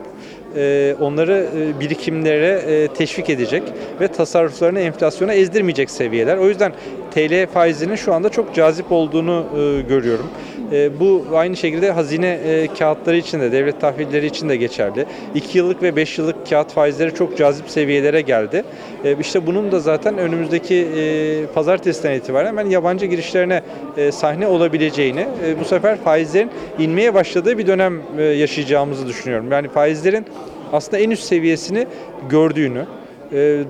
onları 1.01 1.47
birikimlere 1.81 2.89
teşvik 2.89 3.31
edecek 3.31 3.63
ve 4.01 4.09
tasarruflarını 4.09 4.81
enflasyona 4.81 5.35
ezdirmeyecek 5.35 5.91
seviyeler. 5.91 6.37
O 6.37 6.49
yüzden 6.49 6.73
TL 7.15 7.47
faizinin 7.47 7.97
şu 7.97 8.15
anda 8.15 8.29
çok 8.29 8.55
cazip 8.55 8.93
olduğunu 8.93 9.45
görüyorum. 9.89 10.27
E, 10.73 11.01
bu 11.01 11.25
aynı 11.35 11.57
şekilde 11.57 11.91
hazine 11.91 12.29
e, 12.29 12.67
kağıtları 12.79 13.17
için 13.17 13.41
de, 13.41 13.53
devlet 13.53 13.81
tahvilleri 13.81 14.27
için 14.27 14.49
de 14.49 14.57
geçerli. 14.57 15.07
2 15.35 15.59
yıllık 15.59 15.83
ve 15.83 15.97
5 15.97 16.19
yıllık 16.19 16.49
kağıt 16.51 16.73
faizleri 16.73 17.15
çok 17.15 17.39
cazip 17.39 17.71
seviyelere 17.71 18.21
geldi. 18.21 18.65
E, 19.05 19.17
işte 19.21 19.47
bunun 19.47 19.73
da 19.73 19.81
zaten 19.81 20.19
önümüzdeki 20.19 20.87
pazartesiden 21.55 22.15
itibaren 22.15 22.57
ben 22.57 22.67
yabancı 22.67 23.07
girişlerine 23.07 23.63
sahne 24.13 24.47
olabileceğini, 24.47 25.27
bu 25.61 25.65
sefer 25.65 25.99
faizlerin 25.99 26.51
inmeye 26.79 27.15
başladığı 27.15 27.59
bir 27.59 27.67
dönem 27.67 28.03
yaşayacağımızı 28.19 29.07
düşünüyorum. 29.07 29.53
Yani 29.53 29.69
faizlerin 29.69 30.27
aslında 30.73 30.99
en 30.99 31.11
üst 31.11 31.23
seviyesini 31.23 31.87
gördüğünü, 32.29 32.85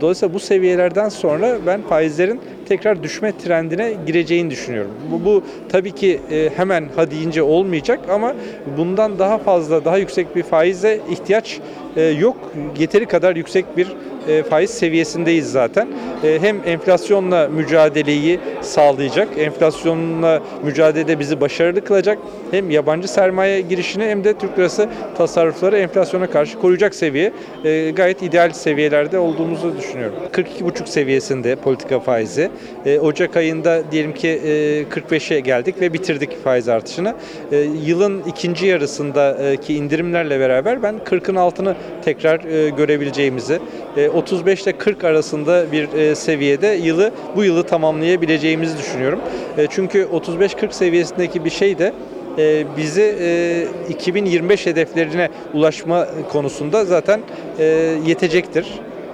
Dolayısıyla 0.00 0.34
bu 0.34 0.38
seviyelerden 0.40 1.08
sonra 1.08 1.58
ben 1.66 1.82
faizlerin 1.82 2.40
tekrar 2.72 3.02
düşme 3.02 3.32
trendine 3.38 3.94
gireceğini 4.06 4.50
düşünüyorum. 4.50 4.90
Bu, 5.10 5.24
bu 5.24 5.42
tabii 5.68 5.92
ki 5.92 6.20
e, 6.30 6.50
hemen 6.56 6.88
ha 6.96 7.10
deyince 7.10 7.42
olmayacak 7.42 8.00
ama 8.10 8.34
bundan 8.76 9.18
daha 9.18 9.38
fazla, 9.38 9.84
daha 9.84 9.98
yüksek 9.98 10.36
bir 10.36 10.42
faize 10.42 11.00
ihtiyaç 11.10 11.60
e, 11.96 12.02
yok. 12.02 12.36
Yeteri 12.78 13.06
kadar 13.06 13.36
yüksek 13.36 13.76
bir 13.76 13.88
e, 14.28 14.42
faiz 14.42 14.70
seviyesindeyiz 14.70 15.52
zaten. 15.52 15.88
E, 16.24 16.38
hem 16.42 16.56
enflasyonla 16.66 17.48
mücadeleyi 17.48 18.40
sağlayacak, 18.60 19.28
enflasyonla 19.38 20.42
mücadelede 20.64 21.18
bizi 21.18 21.40
başarılı 21.40 21.84
kılacak, 21.84 22.18
hem 22.50 22.70
yabancı 22.70 23.08
sermaye 23.08 23.60
girişini 23.60 24.04
hem 24.04 24.24
de 24.24 24.34
Türk 24.34 24.58
lirası 24.58 24.88
tasarrufları 25.18 25.76
enflasyona 25.76 26.26
karşı 26.26 26.58
koruyacak 26.58 26.94
seviye 26.94 27.32
e, 27.64 27.90
gayet 27.90 28.22
ideal 28.22 28.50
seviyelerde 28.50 29.18
olduğumuzu 29.18 29.78
düşünüyorum. 29.78 30.16
42,5 30.32 30.86
seviyesinde 30.86 31.56
politika 31.56 32.00
faizi. 32.00 32.50
E, 32.86 32.98
Ocak 33.00 33.36
ayında 33.36 33.82
diyelim 33.92 34.14
ki 34.14 34.28
e, 34.28 34.82
45'e 34.82 35.40
geldik 35.40 35.80
ve 35.80 35.92
bitirdik 35.92 36.44
faiz 36.44 36.68
artışını. 36.68 37.14
E, 37.52 37.56
yılın 37.86 38.22
ikinci 38.28 38.66
yarısındaki 38.66 39.74
indirimlerle 39.74 40.40
beraber 40.40 40.82
ben 40.82 40.94
40'ın 41.04 41.36
altını 41.36 41.76
tekrar 42.04 42.44
e, 42.44 42.70
görebileceğimizi, 42.70 43.58
e, 43.96 44.08
35 44.08 44.62
ile 44.62 44.72
40 44.72 45.04
arasında 45.04 45.72
bir 45.72 45.92
e, 45.92 46.14
seviyede 46.14 46.66
yılı 46.66 47.10
bu 47.36 47.44
yılı 47.44 47.62
tamamlayabileceğimizi 47.62 48.78
düşünüyorum. 48.78 49.20
E, 49.58 49.66
çünkü 49.70 50.08
35-40 50.12 50.72
seviyesindeki 50.72 51.44
bir 51.44 51.50
şey 51.50 51.78
de 51.78 51.92
e, 52.38 52.64
bizi 52.76 53.16
e, 53.20 53.66
2025 53.88 54.66
hedeflerine 54.66 55.28
ulaşma 55.54 56.08
konusunda 56.32 56.84
zaten 56.84 57.20
e, 57.58 57.64
yetecektir. 58.06 58.66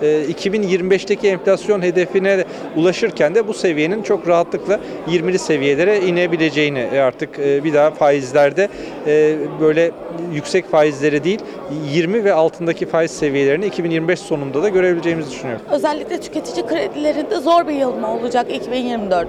E, 0.02 0.25
2025'teki 0.31 1.28
enflasyon 1.28 1.83
hedefine 1.83 2.45
ulaşırken 2.76 3.35
de 3.35 3.49
bu 3.49 3.55
seviyenin 3.55 4.02
çok 4.02 4.28
rahatlıkla 4.28 4.81
20'li 5.09 5.38
seviyelere 5.38 6.00
inebileceğini 6.00 6.78
e, 6.78 6.99
artık 6.99 7.38
e, 7.38 7.64
bir 7.64 7.75
daha 7.75 7.90
faizlerde 7.90 8.69
e, 9.07 9.37
böyle 9.61 9.90
yüksek 10.33 10.71
faizleri 10.71 11.25
değil 11.25 11.40
20 11.93 12.25
ve 12.25 12.33
altındaki 12.33 12.87
faiz 12.87 13.11
seviyelerini 13.11 13.67
2025 13.67 14.21
sonunda 14.21 14.62
da 14.62 14.69
görebileceğimizi 14.69 15.31
düşünüyorum. 15.31 15.64
Özellikle 15.71 16.21
tüketici 16.21 16.67
kredilerinde 16.67 17.40
zor 17.40 17.69
bir 17.69 17.75
yıl 17.75 17.95
mı 17.95 18.14
olacak 18.14 18.47
2024? 18.55 19.28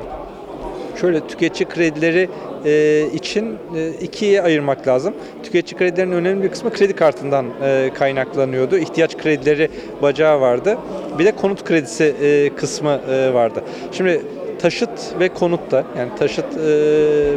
Şöyle 1.01 1.27
tüketici 1.27 1.69
kredileri 1.69 2.29
e, 2.65 3.05
için 3.13 3.57
e, 3.75 3.89
ikiye 4.01 4.41
ayırmak 4.41 4.87
lazım. 4.87 5.13
Tüketici 5.43 5.79
kredilerinin 5.79 6.15
önemli 6.15 6.43
bir 6.43 6.49
kısmı 6.49 6.73
kredi 6.73 6.95
kartından 6.95 7.45
e, 7.63 7.89
kaynaklanıyordu. 7.93 8.77
İhtiyaç 8.77 9.17
kredileri 9.17 9.69
bacağı 10.01 10.41
vardı. 10.41 10.77
Bir 11.19 11.25
de 11.25 11.31
konut 11.31 11.63
kredisi 11.63 12.15
e, 12.21 12.49
kısmı 12.55 13.01
e, 13.11 13.33
vardı. 13.33 13.63
Şimdi 13.91 14.21
taşıt 14.59 15.19
ve 15.19 15.29
konutta 15.29 15.83
yani 15.97 16.09
taşıt 16.19 16.57
e, 16.57 16.59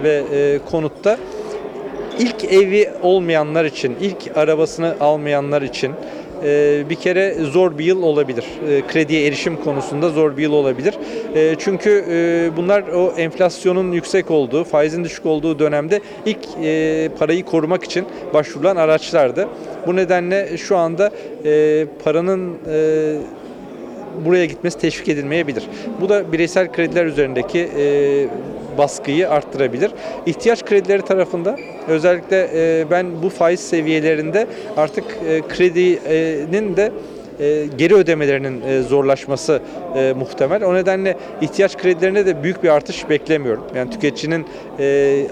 ve 0.02 0.22
e, 0.32 0.58
konutta 0.70 1.18
ilk 2.18 2.44
evi 2.44 2.90
olmayanlar 3.02 3.64
için, 3.64 3.96
ilk 4.00 4.36
arabasını 4.36 4.96
almayanlar 5.00 5.62
için 5.62 5.92
bir 6.90 6.94
kere 6.94 7.34
zor 7.34 7.78
bir 7.78 7.84
yıl 7.84 8.02
olabilir. 8.02 8.44
E, 8.68 8.82
Krediye 8.86 9.26
erişim 9.26 9.56
konusunda 9.56 10.08
zor 10.08 10.36
bir 10.36 10.42
yıl 10.42 10.52
olabilir. 10.52 10.94
E, 11.34 11.54
Çünkü 11.58 12.04
e, 12.10 12.50
bunlar 12.56 12.82
o 12.82 13.12
enflasyonun 13.16 13.92
yüksek 13.92 14.30
olduğu, 14.30 14.64
faizin 14.64 15.04
düşük 15.04 15.26
olduğu 15.26 15.58
dönemde 15.58 16.00
ilk 16.26 16.38
e, 16.62 17.08
parayı 17.18 17.44
korumak 17.44 17.84
için 17.84 18.04
başvurulan 18.34 18.76
araçlardı. 18.76 19.48
Bu 19.86 19.96
nedenle 19.96 20.56
şu 20.56 20.76
anda 20.76 21.10
e, 21.44 21.86
paranın 22.04 22.52
buraya 24.24 24.44
gitmesi 24.46 24.78
teşvik 24.78 25.08
edilmeyebilir. 25.08 25.64
Bu 26.00 26.08
da 26.08 26.32
bireysel 26.32 26.72
krediler 26.72 27.06
üzerindeki 27.06 27.68
baskıyı 28.78 29.30
arttırabilir. 29.30 29.90
İhtiyaç 30.26 30.64
kredileri 30.64 31.02
tarafında 31.02 31.56
özellikle 31.88 32.50
e, 32.54 32.90
ben 32.90 33.22
bu 33.22 33.28
faiz 33.28 33.60
seviyelerinde 33.60 34.46
artık 34.76 35.04
e, 35.28 35.40
kredinin 35.48 36.76
de 36.76 36.92
e, 37.40 37.66
geri 37.78 37.94
ödemelerinin 37.94 38.82
zorlaşması 38.82 39.62
muhtemel. 40.16 40.64
O 40.64 40.74
nedenle 40.74 41.16
ihtiyaç 41.40 41.76
kredilerine 41.76 42.26
de 42.26 42.42
büyük 42.42 42.62
bir 42.62 42.68
artış 42.68 43.08
beklemiyorum. 43.08 43.64
Yani 43.74 43.90
tüketicinin 43.90 44.46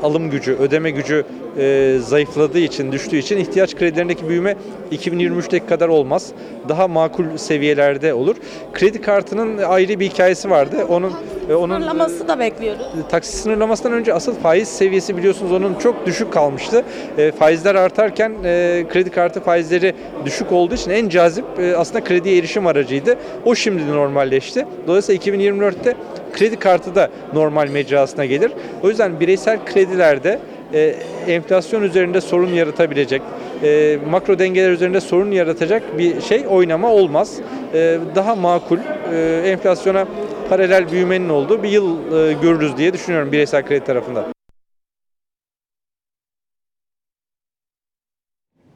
alım 0.03 0.31
gücü, 0.31 0.57
ödeme 0.57 0.91
gücü 0.91 1.25
zayıfladığı 2.01 2.59
için, 2.59 2.93
düştüğü 2.93 3.17
için 3.17 3.37
ihtiyaç 3.37 3.77
kredilerindeki 3.77 4.29
büyüme 4.29 4.57
2023'teki 4.93 5.67
kadar 5.67 5.89
olmaz. 5.89 6.33
Daha 6.69 6.89
makul 6.89 7.37
seviyelerde 7.37 8.15
olur. 8.15 8.37
Kredi 8.73 9.01
kartının 9.01 9.59
ayrı 9.59 10.01
bir 10.01 10.11
hikayesi 10.11 10.51
vardı. 10.51 10.77
Onun 10.89 11.13
e, 11.51 11.55
onun 11.55 11.75
Sınırlaması 11.75 12.29
da 12.29 12.39
bekliyoruz. 12.39 12.87
taksi 13.11 13.37
sınırlamasından 13.37 13.93
önce 13.93 14.15
asıl 14.15 14.35
faiz 14.35 14.69
seviyesi 14.69 15.17
biliyorsunuz 15.17 15.53
onun 15.53 15.75
çok 15.75 16.07
düşük 16.07 16.33
kalmıştı. 16.33 16.85
E, 17.19 17.33
faizler 17.33 17.75
artarken 17.75 18.33
e, 18.45 18.85
kredi 18.89 19.11
kartı 19.11 19.41
faizleri 19.41 19.95
düşük 20.25 20.53
olduğu 20.53 20.75
için 20.75 20.91
en 20.91 21.09
cazip 21.09 21.45
e, 21.59 21.77
aslında 21.77 22.05
krediye 22.05 22.39
erişim 22.39 22.67
aracıydı. 22.67 23.17
O 23.45 23.55
şimdi 23.55 23.93
normalleşti. 23.93 24.67
Dolayısıyla 24.87 25.25
2024'te 25.25 25.95
kredi 26.33 26.57
kartı 26.57 26.95
da 26.95 27.11
normal 27.35 27.69
mecrasına 27.69 28.25
gelir. 28.25 28.53
O 28.83 28.89
yüzden 28.89 29.21
bireysel 29.21 29.59
kredilerde 29.65 30.39
e, 30.75 30.95
enflasyon 31.29 31.83
üzerinde 31.83 32.21
sorun 32.21 32.53
yaratabilecek, 32.53 33.23
e, 33.63 33.99
makro 34.11 34.39
dengeler 34.39 34.71
üzerinde 34.71 35.01
sorun 35.01 35.31
yaratacak 35.31 35.99
bir 35.99 36.21
şey 36.21 36.45
oynama 36.51 36.93
olmaz. 36.93 37.37
E, 37.75 37.99
daha 38.15 38.35
makul, 38.35 38.79
e, 39.15 39.43
enflasyona 39.47 40.07
paralel 40.51 40.93
büyümenin 40.93 41.29
olduğu 41.29 41.63
bir 41.63 41.69
yıl 41.69 42.13
e, 42.13 42.33
görürüz 42.33 42.77
diye 42.77 42.93
düşünüyorum 42.93 43.33
bireysel 43.33 43.67
kredi 43.67 43.85
tarafında. 43.85 44.27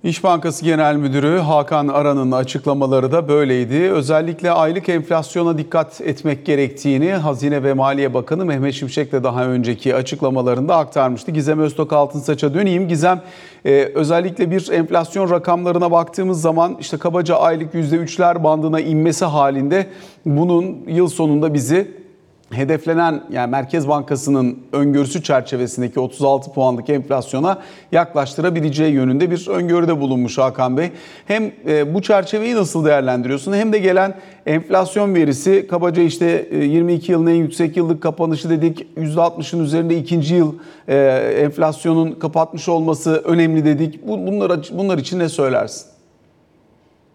İş 0.04 0.24
Bankası 0.24 0.64
Genel 0.64 0.96
Müdürü 0.96 1.38
Hakan 1.38 1.88
Aran'ın 1.88 2.32
açıklamaları 2.32 3.12
da 3.12 3.28
böyleydi. 3.28 3.74
Özellikle 3.74 4.50
aylık 4.50 4.88
enflasyona 4.88 5.58
dikkat 5.58 6.00
etmek 6.00 6.46
gerektiğini 6.46 7.12
Hazine 7.12 7.62
ve 7.62 7.72
Maliye 7.72 8.14
Bakanı 8.14 8.44
Mehmet 8.44 8.74
Şimşek 8.74 9.12
de 9.12 9.24
daha 9.24 9.46
önceki 9.46 9.94
açıklamalarında 9.94 10.76
aktarmıştı. 10.76 11.30
Gizem 11.30 11.60
Öztok 11.60 11.92
Altınsaç'a 11.92 12.54
döneyim. 12.54 12.88
Gizem 12.88 13.22
e, 13.64 13.70
özellikle 13.94 14.50
bir 14.50 14.70
enflasyon 14.72 15.30
rakamlarına 15.30 15.90
baktığımız 15.90 16.40
zaman 16.40 16.76
işte 16.80 16.96
kabaca 16.96 17.36
aylık 17.36 17.74
%3'ler 17.74 18.44
bandına 18.44 18.80
inmesi 18.80 19.24
halinde 19.24 19.86
bunun 20.26 20.76
yıl 20.86 21.08
sonunda 21.08 21.54
bizi 21.54 22.03
hedeflenen 22.50 23.22
yani 23.30 23.50
Merkez 23.50 23.88
Bankası'nın 23.88 24.58
öngörüsü 24.72 25.22
çerçevesindeki 25.22 26.00
36 26.00 26.52
puanlık 26.52 26.90
enflasyona 26.90 27.62
yaklaştırabileceği 27.92 28.92
yönünde 28.92 29.30
bir 29.30 29.48
öngörüde 29.48 30.00
bulunmuş 30.00 30.38
Hakan 30.38 30.76
Bey. 30.76 30.90
Hem 31.26 31.52
e, 31.66 31.94
bu 31.94 32.02
çerçeveyi 32.02 32.54
nasıl 32.54 32.84
değerlendiriyorsun 32.84 33.52
hem 33.52 33.72
de 33.72 33.78
gelen 33.78 34.14
enflasyon 34.46 35.14
verisi 35.14 35.66
kabaca 35.66 36.02
işte 36.02 36.48
e, 36.50 36.56
22 36.56 37.12
yılın 37.12 37.26
en 37.26 37.34
yüksek 37.34 37.76
yıllık 37.76 38.02
kapanışı 38.02 38.50
dedik. 38.50 38.86
%60'ın 38.96 39.64
üzerinde 39.64 39.96
ikinci 39.96 40.34
yıl 40.34 40.54
e, 40.88 40.96
enflasyonun 41.38 42.12
kapatmış 42.12 42.68
olması 42.68 43.22
önemli 43.24 43.64
dedik. 43.64 44.06
Bu, 44.06 44.26
bunlar, 44.26 44.70
bunlar 44.72 44.98
için 44.98 45.18
ne 45.18 45.28
söylersin? 45.28 45.94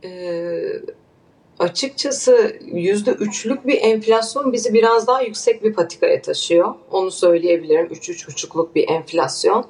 Ee, 0.03 0.09
açıkçası 1.59 2.53
yüzde 2.61 3.11
üçlük 3.11 3.67
bir 3.67 3.81
enflasyon 3.81 4.53
bizi 4.53 4.73
biraz 4.73 5.07
daha 5.07 5.21
yüksek 5.21 5.63
bir 5.63 5.73
patikaya 5.73 6.21
taşıyor. 6.21 6.73
Onu 6.91 7.11
söyleyebilirim. 7.11 7.87
Üç, 7.91 8.09
üç 8.09 8.27
buçukluk 8.27 8.75
bir 8.75 8.89
enflasyon. 8.89 9.65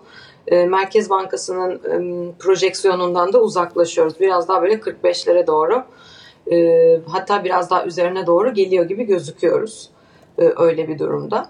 Ee, 0.48 0.66
Merkez 0.66 1.10
Bankası'nın 1.10 2.34
projeksiyonundan 2.40 3.34
da 3.34 3.42
uzaklaşıyoruz. 3.42 4.20
Biraz 4.20 4.48
daha 4.48 4.62
böyle 4.62 4.74
45'lere 4.74 5.48
doğru 5.48 5.84
e, 6.52 7.00
hatta 7.08 7.44
biraz 7.44 7.70
daha 7.70 7.86
üzerine 7.86 8.28
doğru 8.28 8.54
geliyor 8.54 8.86
gibi 8.86 9.04
gözüküyoruz. 9.04 9.90
e, 10.38 10.54
öyle 10.58 10.88
bir 10.88 11.00
durumda. 11.00 11.50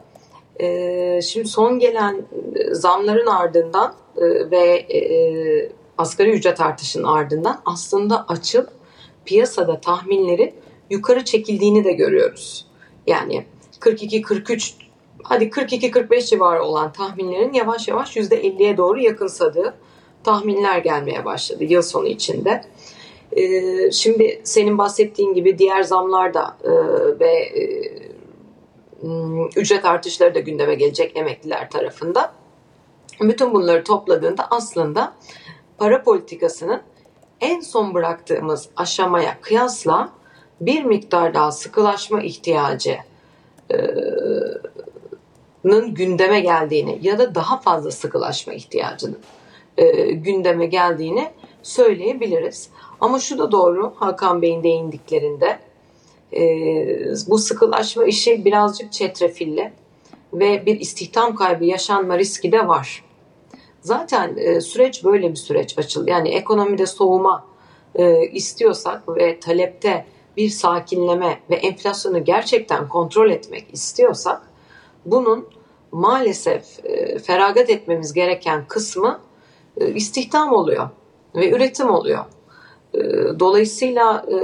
E, 0.59 1.21
şimdi 1.21 1.47
son 1.47 1.79
gelen 1.79 2.25
zamların 2.71 3.27
ardından 3.27 3.93
ve 4.51 4.85
asgari 5.97 6.31
ücret 6.31 6.61
artışının 6.61 7.03
ardından 7.03 7.61
aslında 7.65 8.25
açıl 8.27 8.63
piyasada 9.29 9.81
tahminlerin 9.81 10.53
yukarı 10.89 11.25
çekildiğini 11.25 11.83
de 11.83 11.91
görüyoruz. 11.91 12.65
Yani 13.07 13.45
42-43 13.79 14.71
hadi 15.23 15.45
42-45 15.45 16.29
civarı 16.29 16.63
olan 16.63 16.91
tahminlerin 16.91 17.53
yavaş 17.53 17.87
yavaş 17.87 18.17
%50'ye 18.17 18.77
doğru 18.77 18.99
yakınsadığı 18.99 19.75
tahminler 20.23 20.77
gelmeye 20.77 21.25
başladı 21.25 21.63
yıl 21.63 21.81
sonu 21.81 22.07
içinde. 22.07 22.63
Ee, 23.31 23.91
şimdi 23.91 24.41
senin 24.43 24.77
bahsettiğin 24.77 25.33
gibi 25.33 25.57
diğer 25.57 25.83
zamlar 25.83 26.33
da 26.33 26.57
e, 26.63 26.71
ve 27.19 27.31
e, 27.31 27.63
ücret 29.55 29.85
artışları 29.85 30.35
da 30.35 30.39
gündeme 30.39 30.75
gelecek 30.75 31.17
emekliler 31.17 31.69
tarafında. 31.69 32.33
Bütün 33.21 33.53
bunları 33.53 33.83
topladığında 33.83 34.47
aslında 34.51 35.13
para 35.77 36.03
politikasının 36.03 36.81
en 37.41 37.59
son 37.59 37.93
bıraktığımız 37.93 38.69
aşamaya 38.75 39.41
kıyasla 39.41 40.09
bir 40.61 40.83
miktar 40.83 41.33
daha 41.33 41.51
sıkılaşma 41.51 42.21
ihtiyacı 42.21 42.97
e, 43.71 43.77
gündeme 45.87 46.39
geldiğini 46.39 46.99
ya 47.01 47.19
da 47.19 47.35
daha 47.35 47.59
fazla 47.59 47.91
sıkılaşma 47.91 48.53
ihtiyacının 48.53 49.19
e, 49.77 50.11
gündeme 50.11 50.65
geldiğini 50.65 51.31
söyleyebiliriz. 51.63 52.69
Ama 52.99 53.19
şu 53.19 53.37
da 53.37 53.51
doğru 53.51 53.93
Hakan 53.95 54.41
Bey'in 54.41 54.63
değindiklerinde 54.63 55.59
e, 56.33 56.41
bu 57.27 57.37
sıkılaşma 57.37 58.03
işi 58.05 58.45
birazcık 58.45 58.91
çetrefilli 58.91 59.71
ve 60.33 60.65
bir 60.65 60.79
istihdam 60.79 61.35
kaybı 61.35 61.65
yaşanma 61.65 62.17
riski 62.17 62.51
de 62.51 62.67
var. 62.67 63.03
Zaten 63.81 64.37
e, 64.37 64.61
süreç 64.61 65.03
böyle 65.03 65.31
bir 65.31 65.35
süreç 65.35 65.77
açıldı. 65.77 66.09
Yani 66.09 66.29
ekonomide 66.29 66.85
soğuma 66.85 67.45
e, 67.95 68.27
istiyorsak 68.27 69.09
ve 69.09 69.39
talepte 69.39 70.05
bir 70.37 70.49
sakinleme 70.49 71.39
ve 71.49 71.55
enflasyonu 71.55 72.23
gerçekten 72.23 72.89
kontrol 72.89 73.29
etmek 73.29 73.73
istiyorsak 73.73 74.41
bunun 75.05 75.47
maalesef 75.91 76.85
e, 76.85 77.19
feragat 77.19 77.69
etmemiz 77.69 78.13
gereken 78.13 78.67
kısmı 78.67 79.19
e, 79.77 79.93
istihdam 79.93 80.53
oluyor 80.53 80.89
ve 81.35 81.49
üretim 81.49 81.89
oluyor. 81.89 82.25
E, 82.93 82.99
dolayısıyla 83.39 84.25
e, 84.31 84.35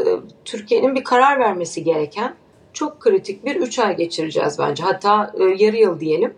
Türkiye'nin 0.45 0.95
bir 0.95 1.04
karar 1.04 1.39
vermesi 1.39 1.84
gereken 1.84 2.36
çok 2.74 3.00
kritik 3.00 3.45
bir 3.45 3.56
3 3.56 3.80
ay 3.80 3.95
geçireceğiz 3.95 4.60
bence. 4.60 4.84
Hatta 4.84 5.34
e, 5.39 5.43
yarı 5.43 5.78
yıl 5.78 6.00
diyelim 6.00 6.34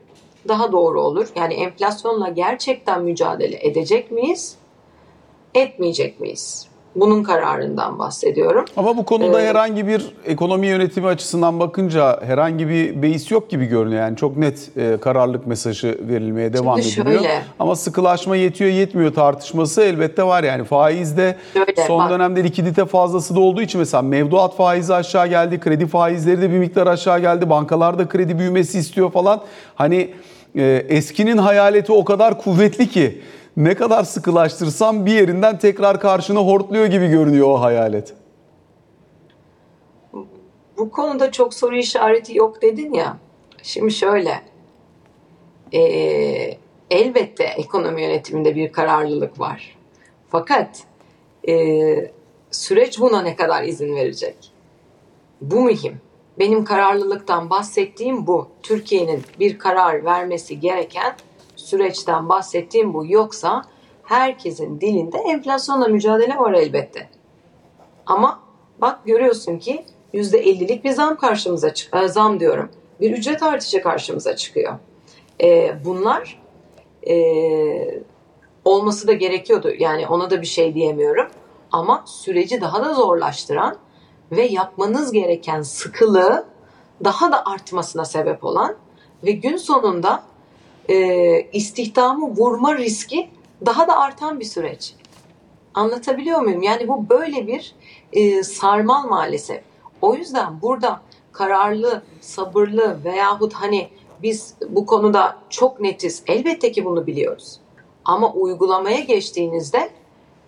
daha 0.47 0.71
doğru 0.71 1.01
olur. 1.01 1.27
Yani 1.35 1.53
enflasyonla 1.53 2.29
gerçekten 2.29 3.03
mücadele 3.03 3.67
edecek 3.67 4.11
miyiz? 4.11 4.55
Etmeyecek 5.55 6.19
miyiz? 6.19 6.67
Bunun 6.95 7.23
kararından 7.23 7.99
bahsediyorum. 7.99 8.65
Ama 8.77 8.97
bu 8.97 9.05
konuda 9.05 9.41
Ee, 9.41 9.45
herhangi 9.45 9.87
bir 9.87 10.05
ekonomi 10.25 10.67
yönetimi 10.67 11.07
açısından 11.07 11.59
bakınca 11.59 12.21
herhangi 12.25 12.69
bir 12.69 13.01
beis 13.01 13.31
yok 13.31 13.49
gibi 13.49 13.65
görünüyor. 13.65 14.01
Yani 14.01 14.17
çok 14.17 14.37
net 14.37 14.69
e, 14.77 14.97
kararlılık 15.01 15.47
mesajı 15.47 15.97
verilmeye 16.01 16.53
devam 16.53 16.81
Şimdi 16.81 17.01
ediliyor. 17.01 17.21
şöyle. 17.23 17.41
Ama 17.59 17.75
sıkılaşma 17.75 18.35
yetiyor 18.35 18.71
yetmiyor 18.71 19.13
tartışması 19.13 19.81
elbette 19.81 20.23
var 20.23 20.43
yani. 20.43 20.63
Faizde 20.63 21.35
Şöyle, 21.53 21.85
son 21.87 21.99
bak. 21.99 22.09
dönemde 22.11 22.43
likidite 22.43 22.85
fazlası 22.85 23.35
da 23.35 23.39
olduğu 23.39 23.61
için 23.61 23.79
mesela 23.79 24.01
mevduat 24.01 24.55
faizi 24.55 24.93
aşağı 24.93 25.27
geldi, 25.27 25.59
kredi 25.59 25.87
faizleri 25.87 26.41
de 26.41 26.51
bir 26.51 26.57
miktar 26.57 26.87
aşağı 26.87 27.19
geldi. 27.19 27.49
Bankalar 27.49 27.99
da 27.99 28.07
kredi 28.07 28.39
büyümesi 28.39 28.79
istiyor 28.79 29.11
falan. 29.11 29.41
Hani 29.75 30.13
e, 30.57 30.85
eskinin 30.89 31.37
hayaleti 31.37 31.91
o 31.91 32.05
kadar 32.05 32.41
kuvvetli 32.41 32.89
ki 32.89 33.21
ne 33.57 33.75
kadar 33.75 34.03
sıkılaştırsam 34.03 35.05
bir 35.05 35.13
yerinden 35.13 35.59
tekrar 35.59 35.99
karşına 35.99 36.39
hortluyor 36.39 36.85
gibi 36.85 37.07
görünüyor 37.07 37.47
o 37.47 37.61
hayalet. 37.61 38.13
Bu 40.77 40.91
konuda 40.91 41.31
çok 41.31 41.53
soru 41.53 41.77
işareti 41.77 42.37
yok 42.37 42.61
dedin 42.61 42.93
ya. 42.93 43.17
Şimdi 43.63 43.93
şöyle. 43.93 44.41
Ee, 45.73 46.57
elbette 46.89 47.43
ekonomi 47.43 48.01
yönetiminde 48.01 48.55
bir 48.55 48.71
kararlılık 48.71 49.39
var. 49.39 49.77
Fakat 50.29 50.83
e, 51.47 52.11
süreç 52.51 52.99
buna 52.99 53.21
ne 53.21 53.35
kadar 53.35 53.63
izin 53.63 53.95
verecek? 53.95 54.35
Bu 55.41 55.61
mühim. 55.61 56.01
Benim 56.39 56.65
kararlılıktan 56.65 57.49
bahsettiğim 57.49 58.27
bu. 58.27 58.47
Türkiye'nin 58.63 59.23
bir 59.39 59.59
karar 59.59 60.05
vermesi 60.05 60.59
gereken 60.59 61.15
süreçten 61.55 62.29
bahsettiğim 62.29 62.93
bu. 62.93 63.05
Yoksa 63.05 63.65
herkesin 64.03 64.81
dilinde 64.81 65.17
enflasyonla 65.17 65.87
mücadele 65.87 66.37
var 66.37 66.53
elbette. 66.53 67.09
Ama 68.05 68.39
bak 68.81 69.05
görüyorsun 69.05 69.57
ki 69.57 69.85
%50'lik 70.13 70.83
bir 70.83 70.91
zam 70.91 71.17
karşımıza 71.17 71.73
çıkıyor. 71.73 72.05
Zam 72.05 72.39
diyorum. 72.39 72.69
Bir 72.99 73.11
ücret 73.11 73.43
artışı 73.43 73.81
karşımıza 73.81 74.35
çıkıyor. 74.35 74.73
Ee, 75.41 75.75
bunlar 75.85 76.41
e, 77.09 77.15
olması 78.65 79.07
da 79.07 79.13
gerekiyordu. 79.13 79.73
Yani 79.79 80.07
ona 80.07 80.29
da 80.29 80.41
bir 80.41 80.47
şey 80.47 80.73
diyemiyorum. 80.73 81.27
Ama 81.71 82.03
süreci 82.07 82.61
daha 82.61 82.85
da 82.85 82.93
zorlaştıran 82.93 83.77
ve 84.31 84.45
yapmanız 84.45 85.11
gereken 85.11 85.61
sıkılığı 85.61 86.45
daha 87.03 87.31
da 87.31 87.45
artmasına 87.45 88.05
sebep 88.05 88.43
olan 88.43 88.75
ve 89.23 89.31
gün 89.31 89.57
sonunda 89.57 90.23
e, 90.89 91.41
istihdamı 91.41 92.27
vurma 92.27 92.75
riski 92.77 93.29
daha 93.65 93.87
da 93.87 93.99
artan 93.99 94.39
bir 94.39 94.45
süreç. 94.45 94.93
Anlatabiliyor 95.73 96.41
muyum? 96.41 96.61
Yani 96.61 96.87
bu 96.87 97.09
böyle 97.09 97.47
bir 97.47 97.75
e, 98.13 98.43
sarmal 98.43 99.07
maalesef. 99.07 99.61
O 100.01 100.15
yüzden 100.15 100.61
burada 100.61 101.01
kararlı, 101.31 102.03
sabırlı 102.21 103.03
veyahut 103.03 103.53
hani 103.53 103.89
biz 104.23 104.55
bu 104.69 104.85
konuda 104.85 105.37
çok 105.49 105.79
netiz. 105.79 106.23
Elbette 106.27 106.71
ki 106.71 106.85
bunu 106.85 107.07
biliyoruz. 107.07 107.59
Ama 108.05 108.33
uygulamaya 108.33 108.99
geçtiğinizde 108.99 109.89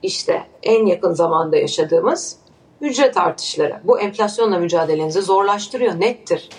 işte 0.03 0.47
en 0.63 0.85
yakın 0.85 1.13
zamanda 1.13 1.57
yaşadığımız 1.57 2.38
ücret 2.81 3.17
artışları. 3.17 3.81
Bu 3.83 3.99
enflasyonla 3.99 4.59
mücadelenizi 4.59 5.21
zorlaştırıyor, 5.21 5.99
nettir. 5.99 6.49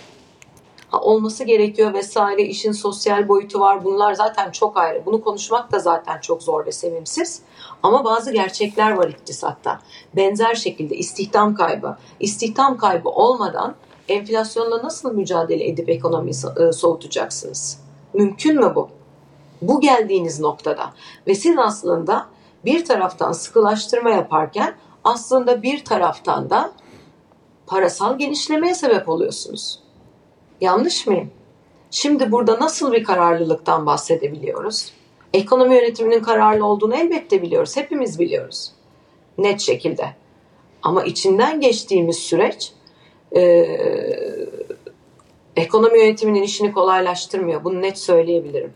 Ha, 0.89 1.01
olması 1.01 1.45
gerekiyor 1.45 1.95
vesaire, 1.95 2.43
işin 2.43 2.73
sosyal 2.73 3.29
boyutu 3.29 3.61
var. 3.61 3.85
Bunlar 3.85 4.15
zaten 4.15 4.51
çok 4.51 4.77
ayrı. 4.77 5.07
Bunu 5.07 5.21
konuşmak 5.25 5.73
da 5.73 5.79
zaten 5.79 6.21
çok 6.21 6.43
zor 6.43 6.67
ve 6.67 6.73
sevimsiz. 6.73 7.43
Ama 7.83 8.05
bazı 8.05 8.33
gerçekler 8.33 8.91
var 8.91 9.09
iktisatta. 9.09 9.81
Benzer 10.17 10.55
şekilde 10.55 10.97
istihdam 10.97 11.55
kaybı. 11.55 11.97
İstihdam 12.21 12.77
kaybı 12.77 13.09
olmadan 13.09 13.75
enflasyonla 14.09 14.83
nasıl 14.83 15.13
mücadele 15.13 15.69
edip 15.69 15.89
ekonomiyi 15.89 16.35
e, 16.69 16.73
soğutacaksınız? 16.73 17.81
Mümkün 18.15 18.61
mü 18.61 18.73
bu? 18.75 18.89
Bu 19.63 19.81
geldiğiniz 19.81 20.41
noktada 20.41 20.93
ve 21.27 21.35
siz 21.35 21.59
aslında 21.59 22.27
bir 22.65 22.85
taraftan 22.85 23.33
sıkılaştırma 23.33 24.11
yaparken 24.11 24.75
aslında 25.05 25.63
bir 25.63 25.85
taraftan 25.85 26.51
da 26.51 26.73
parasal 27.67 28.19
genişlemeye 28.19 28.75
sebep 28.75 29.09
oluyorsunuz. 29.09 29.81
Yanlış 30.61 31.07
mıyım? 31.07 31.31
Şimdi 31.91 32.33
burada 32.33 32.61
nasıl 32.61 32.93
bir 32.93 33.05
kararlılıktan 33.05 33.87
bahsedebiliyoruz? 33.87 34.93
Ekonomi 35.35 35.75
yönetiminin 35.75 36.23
kararlı 36.23 36.67
olduğunu 36.67 36.97
elbette 36.97 37.43
biliyoruz. 37.43 37.77
Hepimiz 37.77 38.19
biliyoruz. 38.19 38.73
Net 39.39 39.61
şekilde. 39.61 40.15
Ama 40.83 41.05
içinden 41.05 41.61
geçtiğimiz 41.61 42.17
süreç 42.17 42.73
e, 43.37 43.67
ekonomi 45.57 45.99
yönetiminin 45.99 46.43
işini 46.43 46.73
kolaylaştırmıyor. 46.73 47.65
Bunu 47.65 47.83
net 47.83 47.99
söyleyebilirim. 47.99 48.73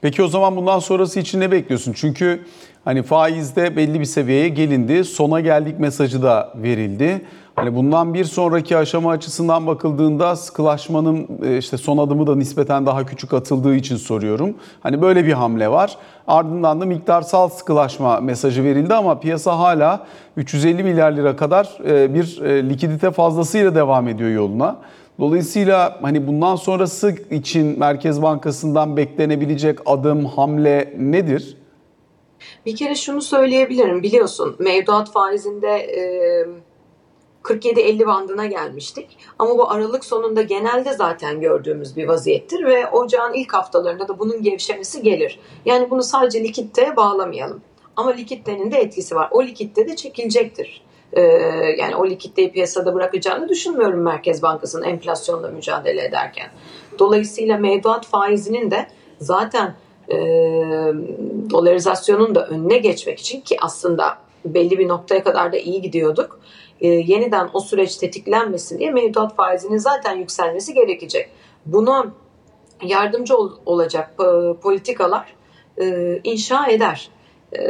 Peki 0.00 0.22
o 0.22 0.28
zaman 0.28 0.56
bundan 0.56 0.78
sonrası 0.78 1.20
için 1.20 1.40
ne 1.40 1.50
bekliyorsun? 1.50 1.92
Çünkü 1.92 2.46
hani 2.86 3.02
faizde 3.02 3.76
belli 3.76 4.00
bir 4.00 4.04
seviyeye 4.04 4.48
gelindi. 4.48 5.04
Sona 5.04 5.40
geldik 5.40 5.78
mesajı 5.78 6.22
da 6.22 6.52
verildi. 6.54 7.22
Hani 7.56 7.74
bundan 7.74 8.14
bir 8.14 8.24
sonraki 8.24 8.76
aşama 8.76 9.10
açısından 9.10 9.66
bakıldığında 9.66 10.36
sıkılaşmanın 10.36 11.28
e, 11.44 11.58
işte 11.58 11.76
son 11.76 11.98
adımı 11.98 12.26
da 12.26 12.36
nispeten 12.36 12.86
daha 12.86 13.06
küçük 13.06 13.34
atıldığı 13.34 13.74
için 13.74 13.96
soruyorum. 13.96 14.54
Hani 14.80 15.02
böyle 15.02 15.24
bir 15.26 15.32
hamle 15.32 15.68
var. 15.68 15.96
Ardından 16.26 16.80
da 16.80 16.86
miktarsal 16.86 17.48
sıkılaşma 17.48 18.20
mesajı 18.20 18.64
verildi 18.64 18.94
ama 18.94 19.20
piyasa 19.20 19.58
hala 19.58 20.06
350 20.36 20.84
milyar 20.84 21.12
lira 21.12 21.36
kadar 21.36 21.78
e, 21.86 22.14
bir 22.14 22.40
e, 22.42 22.68
likidite 22.68 23.10
fazlasıyla 23.10 23.74
devam 23.74 24.08
ediyor 24.08 24.30
yoluna. 24.30 24.76
Dolayısıyla 25.20 25.98
hani 26.02 26.26
bundan 26.26 26.56
sonrası 26.56 27.14
için 27.30 27.78
Merkez 27.78 28.22
Bankası'ndan 28.22 28.96
beklenebilecek 28.96 29.78
adım, 29.86 30.24
hamle 30.24 30.94
nedir? 30.98 31.56
Bir 32.66 32.76
kere 32.76 32.94
şunu 32.94 33.22
söyleyebilirim. 33.22 34.02
Biliyorsun 34.02 34.56
mevduat 34.58 35.12
faizinde 35.12 35.68
e, 35.68 36.00
47-50 37.46 38.06
bandına 38.06 38.46
gelmiştik. 38.46 39.18
Ama 39.38 39.58
bu 39.58 39.70
Aralık 39.70 40.04
sonunda 40.04 40.42
genelde 40.42 40.92
zaten 40.92 41.40
gördüğümüz 41.40 41.96
bir 41.96 42.08
vaziyettir 42.08 42.64
ve 42.64 42.90
ocağın 42.90 43.32
ilk 43.34 43.54
haftalarında 43.54 44.08
da 44.08 44.18
bunun 44.18 44.42
gevşemesi 44.42 45.02
gelir. 45.02 45.40
Yani 45.64 45.90
bunu 45.90 46.02
sadece 46.02 46.44
likiditeye 46.44 46.96
bağlamayalım. 46.96 47.60
Ama 47.96 48.10
likiditenin 48.10 48.72
de 48.72 48.76
etkisi 48.76 49.14
var. 49.14 49.28
O 49.30 49.42
likitte 49.42 49.88
de 49.88 49.96
çekilecektir. 49.96 50.82
Ee, 51.12 51.20
yani 51.78 51.96
o 51.96 52.06
likiditeyi 52.06 52.52
piyasada 52.52 52.94
bırakacağını 52.94 53.48
düşünmüyorum 53.48 54.00
Merkez 54.00 54.42
Bankası'nın 54.42 54.84
enflasyonla 54.84 55.48
mücadele 55.48 56.04
ederken. 56.04 56.50
Dolayısıyla 56.98 57.58
mevduat 57.58 58.06
faizinin 58.06 58.70
de 58.70 58.86
zaten 59.18 59.74
e, 60.08 60.16
dolarizasyonun 61.50 62.34
da 62.34 62.46
önüne 62.46 62.78
geçmek 62.78 63.20
için 63.20 63.40
ki 63.40 63.56
aslında 63.60 64.18
belli 64.44 64.78
bir 64.78 64.88
noktaya 64.88 65.24
kadar 65.24 65.52
da 65.52 65.56
iyi 65.56 65.82
gidiyorduk. 65.82 66.40
E, 66.80 66.88
yeniden 66.88 67.48
o 67.52 67.60
süreç 67.60 67.96
tetiklenmesin 67.96 68.78
diye 68.78 68.90
mevduat 68.90 69.36
faizinin 69.36 69.78
zaten 69.78 70.16
yükselmesi 70.16 70.74
gerekecek. 70.74 71.28
Buna 71.66 72.06
yardımcı 72.82 73.36
ol, 73.36 73.52
olacak 73.66 74.10
e, 74.20 74.54
politikalar 74.60 75.34
e, 75.80 76.16
inşa 76.24 76.66
eder 76.66 77.10
e, 77.56 77.60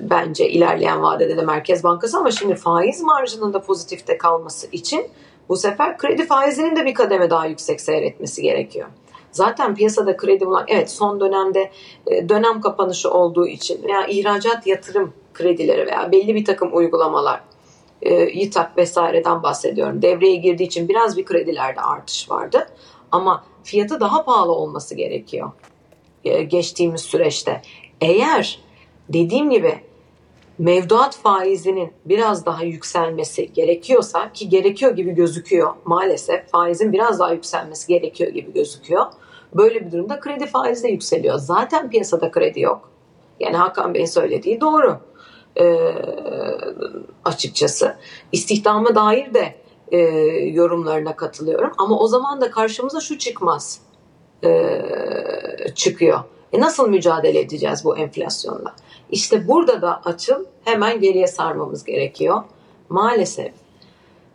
bence 0.00 0.48
ilerleyen 0.48 1.02
vadede 1.02 1.36
de 1.36 1.42
Merkez 1.42 1.84
Bankası 1.84 2.18
ama 2.18 2.30
şimdi 2.30 2.54
faiz 2.54 3.02
marjının 3.02 3.52
da 3.52 3.62
pozitifte 3.62 4.18
kalması 4.18 4.66
için 4.72 5.06
bu 5.48 5.56
sefer 5.56 5.98
kredi 5.98 6.26
faizinin 6.26 6.76
de 6.76 6.86
bir 6.86 6.94
kademe 6.94 7.30
daha 7.30 7.46
yüksek 7.46 7.80
seyretmesi 7.80 8.42
gerekiyor. 8.42 8.88
Zaten 9.32 9.74
piyasada 9.74 10.16
kredi 10.16 10.46
bulan 10.46 10.64
evet 10.68 10.90
son 10.90 11.20
dönemde 11.20 11.70
e, 12.06 12.28
dönem 12.28 12.60
kapanışı 12.60 13.10
olduğu 13.10 13.46
için 13.46 13.82
veya 13.82 14.06
ihracat 14.06 14.66
yatırım 14.66 15.12
kredileri 15.34 15.86
veya 15.86 16.12
belli 16.12 16.34
bir 16.34 16.44
takım 16.44 16.76
uygulamalar 16.76 17.40
e, 18.02 18.14
YİTAK 18.14 18.78
vesaireden 18.78 19.42
bahsediyorum. 19.42 20.02
Devreye 20.02 20.36
girdiği 20.36 20.64
için 20.64 20.88
biraz 20.88 21.16
bir 21.16 21.24
kredilerde 21.24 21.80
artış 21.80 22.30
vardı. 22.30 22.66
Ama 23.12 23.44
fiyatı 23.64 24.00
daha 24.00 24.24
pahalı 24.24 24.52
olması 24.52 24.94
gerekiyor 24.94 25.50
e, 26.24 26.42
geçtiğimiz 26.42 27.00
süreçte. 27.00 27.62
Eğer 28.00 28.60
dediğim 29.08 29.50
gibi 29.50 29.78
mevduat 30.58 31.16
faizinin 31.16 31.92
biraz 32.04 32.46
daha 32.46 32.64
yükselmesi 32.64 33.52
gerekiyorsa 33.52 34.32
ki 34.32 34.48
gerekiyor 34.48 34.96
gibi 34.96 35.10
gözüküyor 35.10 35.74
maalesef 35.84 36.48
faizin 36.50 36.92
biraz 36.92 37.18
daha 37.18 37.32
yükselmesi 37.32 37.88
gerekiyor 37.88 38.30
gibi 38.30 38.52
gözüküyor. 38.52 39.06
Böyle 39.54 39.86
bir 39.86 39.92
durumda 39.92 40.20
kredi 40.20 40.46
faizi 40.46 40.82
de 40.82 40.88
yükseliyor. 40.88 41.38
Zaten 41.38 41.90
piyasada 41.90 42.30
kredi 42.30 42.60
yok. 42.60 42.90
Yani 43.40 43.56
Hakan 43.56 43.94
Bey'in 43.94 44.06
söylediği 44.06 44.60
doğru. 44.60 44.98
Ee, 45.60 45.94
açıkçası 47.24 47.96
istihdama 48.32 48.94
dair 48.94 49.34
de 49.34 49.54
e, 49.92 49.98
yorumlarına 50.46 51.16
katılıyorum. 51.16 51.72
Ama 51.78 51.98
o 51.98 52.06
zaman 52.06 52.40
da 52.40 52.50
karşımıza 52.50 53.00
şu 53.00 53.18
çıkmaz 53.18 53.80
e, 54.44 54.82
çıkıyor. 55.74 56.20
E 56.52 56.60
nasıl 56.60 56.88
mücadele 56.88 57.40
edeceğiz 57.40 57.84
bu 57.84 57.98
enflasyonla? 57.98 58.74
İşte 59.10 59.48
burada 59.48 59.82
da 59.82 60.00
açıl 60.04 60.44
hemen 60.64 61.00
geriye 61.00 61.26
sarmamız 61.26 61.84
gerekiyor. 61.84 62.42
Maalesef 62.88 63.52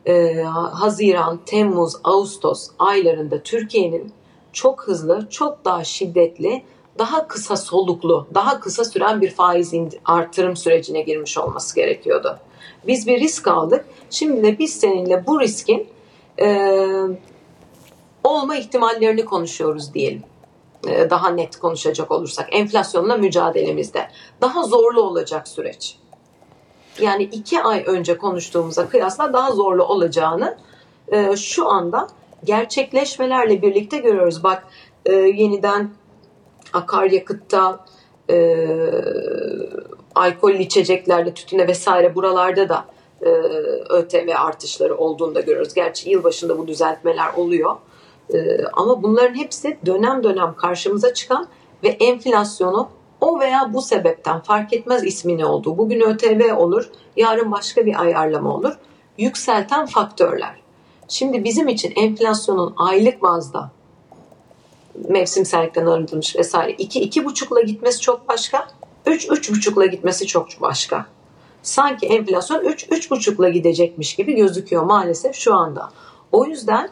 e, 0.06 0.42
Haziran, 0.74 1.40
Temmuz, 1.46 1.94
Ağustos 2.04 2.70
aylarında 2.80 3.44
Türkiye'nin 3.44 4.14
çok 4.54 4.84
hızlı, 4.84 5.28
çok 5.30 5.66
daha 5.66 5.84
şiddetli, 5.84 6.64
daha 7.00 7.28
kısa 7.28 7.58
soluklu, 7.58 8.28
daha 8.34 8.60
kısa 8.60 8.86
süren 8.86 9.22
bir 9.22 9.32
faiz 9.32 9.74
artırım 10.06 10.56
sürecine 10.56 11.02
girmiş 11.02 11.38
olması 11.38 11.76
gerekiyordu. 11.76 12.40
Biz 12.88 13.08
bir 13.08 13.20
risk 13.20 13.48
aldık. 13.48 13.86
Şimdi 14.10 14.44
de 14.44 14.60
biz 14.60 14.80
seninle 14.80 15.28
bu 15.28 15.40
riskin 15.40 15.88
e, 16.40 16.78
olma 18.24 18.56
ihtimallerini 18.56 19.26
konuşuyoruz 19.26 19.94
diyelim. 19.94 20.24
E, 20.88 21.10
daha 21.10 21.30
net 21.30 21.60
konuşacak 21.60 22.12
olursak 22.12 22.48
enflasyonla 22.52 23.18
mücadelemizde 23.18 24.08
daha 24.42 24.64
zorlu 24.64 25.02
olacak 25.02 25.48
süreç. 25.48 25.98
Yani 27.02 27.24
iki 27.24 27.62
ay 27.62 27.84
önce 27.88 28.18
konuştuğumuza 28.18 28.90
kıyasla 28.90 29.34
daha 29.34 29.52
zorlu 29.52 29.84
olacağını 29.84 30.58
e, 31.08 31.36
şu 31.36 31.70
anda 31.70 32.08
gerçekleşmelerle 32.48 33.62
birlikte 33.62 33.98
görüyoruz. 33.98 34.44
Bak 34.44 34.68
e, 35.06 35.14
yeniden 35.14 35.90
akaryakıtta, 36.74 37.86
e, 38.30 38.68
alkollü 40.16 40.58
içeceklerde, 40.58 41.34
tütüne 41.34 41.68
vesaire 41.68 42.16
buralarda 42.16 42.70
da 42.70 42.86
e, 43.22 43.30
ÖTV 43.90 44.30
artışları 44.38 44.98
olduğunu 44.98 45.36
da 45.36 45.40
görüyoruz. 45.40 45.74
Gerçi 45.74 46.10
yılbaşında 46.10 46.58
bu 46.58 46.68
düzeltmeler 46.68 47.34
oluyor. 47.34 47.76
E, 48.34 48.38
ama 48.74 49.04
bunların 49.04 49.36
hepsi 49.36 49.78
dönem 49.86 50.24
dönem 50.24 50.56
karşımıza 50.56 51.14
çıkan 51.14 51.48
ve 51.84 51.88
enflasyonu 51.88 52.90
o 53.22 53.40
veya 53.40 53.74
bu 53.74 53.82
sebepten 53.82 54.40
fark 54.40 54.74
etmez 54.74 55.04
ismi 55.04 55.38
ne 55.38 55.46
olduğu. 55.46 55.78
Bugün 55.78 56.02
ÖTV 56.02 56.56
olur, 56.58 56.90
yarın 57.16 57.52
başka 57.52 57.86
bir 57.86 58.02
ayarlama 58.02 58.56
olur. 58.56 58.74
Yükselten 59.18 59.86
faktörler. 59.86 60.67
Şimdi 61.08 61.44
bizim 61.44 61.68
için 61.68 61.94
enflasyonun 61.96 62.74
aylık 62.78 63.22
bazda 63.22 63.72
mevsimsellikten 65.10 65.86
arındırılmış 65.86 66.36
vesaire 66.36 66.72
2 66.72 67.00
iki, 67.00 67.22
2,5'la 67.22 67.62
gitmesi 67.62 68.02
çok 68.02 68.30
başka. 68.30 68.68
3 69.06 69.28
3,5'la 69.28 69.86
gitmesi 69.86 70.28
çok 70.28 70.48
başka. 70.62 71.06
Sanki 71.62 72.06
enflasyon 72.06 72.66
3 72.66 72.88
3,5'la 72.88 73.50
gidecekmiş 73.50 74.16
gibi 74.16 74.36
gözüküyor 74.36 74.84
maalesef 74.84 75.36
şu 75.36 75.56
anda. 75.56 75.90
O 76.32 76.46
yüzden 76.46 76.90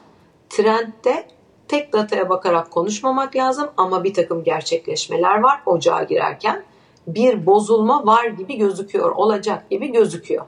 trendde 0.50 1.28
tek 1.68 1.94
dataya 1.94 2.30
bakarak 2.30 2.72
konuşmamak 2.72 3.36
lazım 3.36 3.70
ama 3.78 4.04
bir 4.04 4.14
takım 4.14 4.44
gerçekleşmeler 4.44 5.40
var 5.40 5.62
ocağa 5.66 6.04
girerken. 6.04 6.64
Bir 7.08 7.46
bozulma 7.46 8.06
var 8.06 8.26
gibi 8.26 8.58
gözüküyor, 8.58 9.12
olacak 9.12 9.70
gibi 9.70 9.92
gözüküyor. 9.92 10.46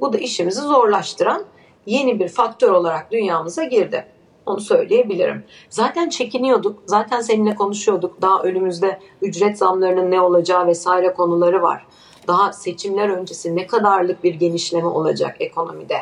Bu 0.00 0.12
da 0.12 0.18
işimizi 0.18 0.60
zorlaştıran 0.60 1.44
yeni 1.88 2.20
bir 2.20 2.28
faktör 2.28 2.70
olarak 2.70 3.12
dünyamıza 3.12 3.64
girdi. 3.64 4.06
Onu 4.46 4.60
söyleyebilirim. 4.60 5.44
Zaten 5.70 6.08
çekiniyorduk, 6.08 6.78
zaten 6.86 7.20
seninle 7.20 7.54
konuşuyorduk. 7.54 8.22
Daha 8.22 8.42
önümüzde 8.42 9.00
ücret 9.22 9.58
zamlarının 9.58 10.10
ne 10.10 10.20
olacağı 10.20 10.66
vesaire 10.66 11.12
konuları 11.12 11.62
var. 11.62 11.86
Daha 12.26 12.52
seçimler 12.52 13.08
öncesi 13.08 13.56
ne 13.56 13.66
kadarlık 13.66 14.24
bir 14.24 14.34
genişleme 14.34 14.86
olacak 14.86 15.36
ekonomide? 15.40 15.96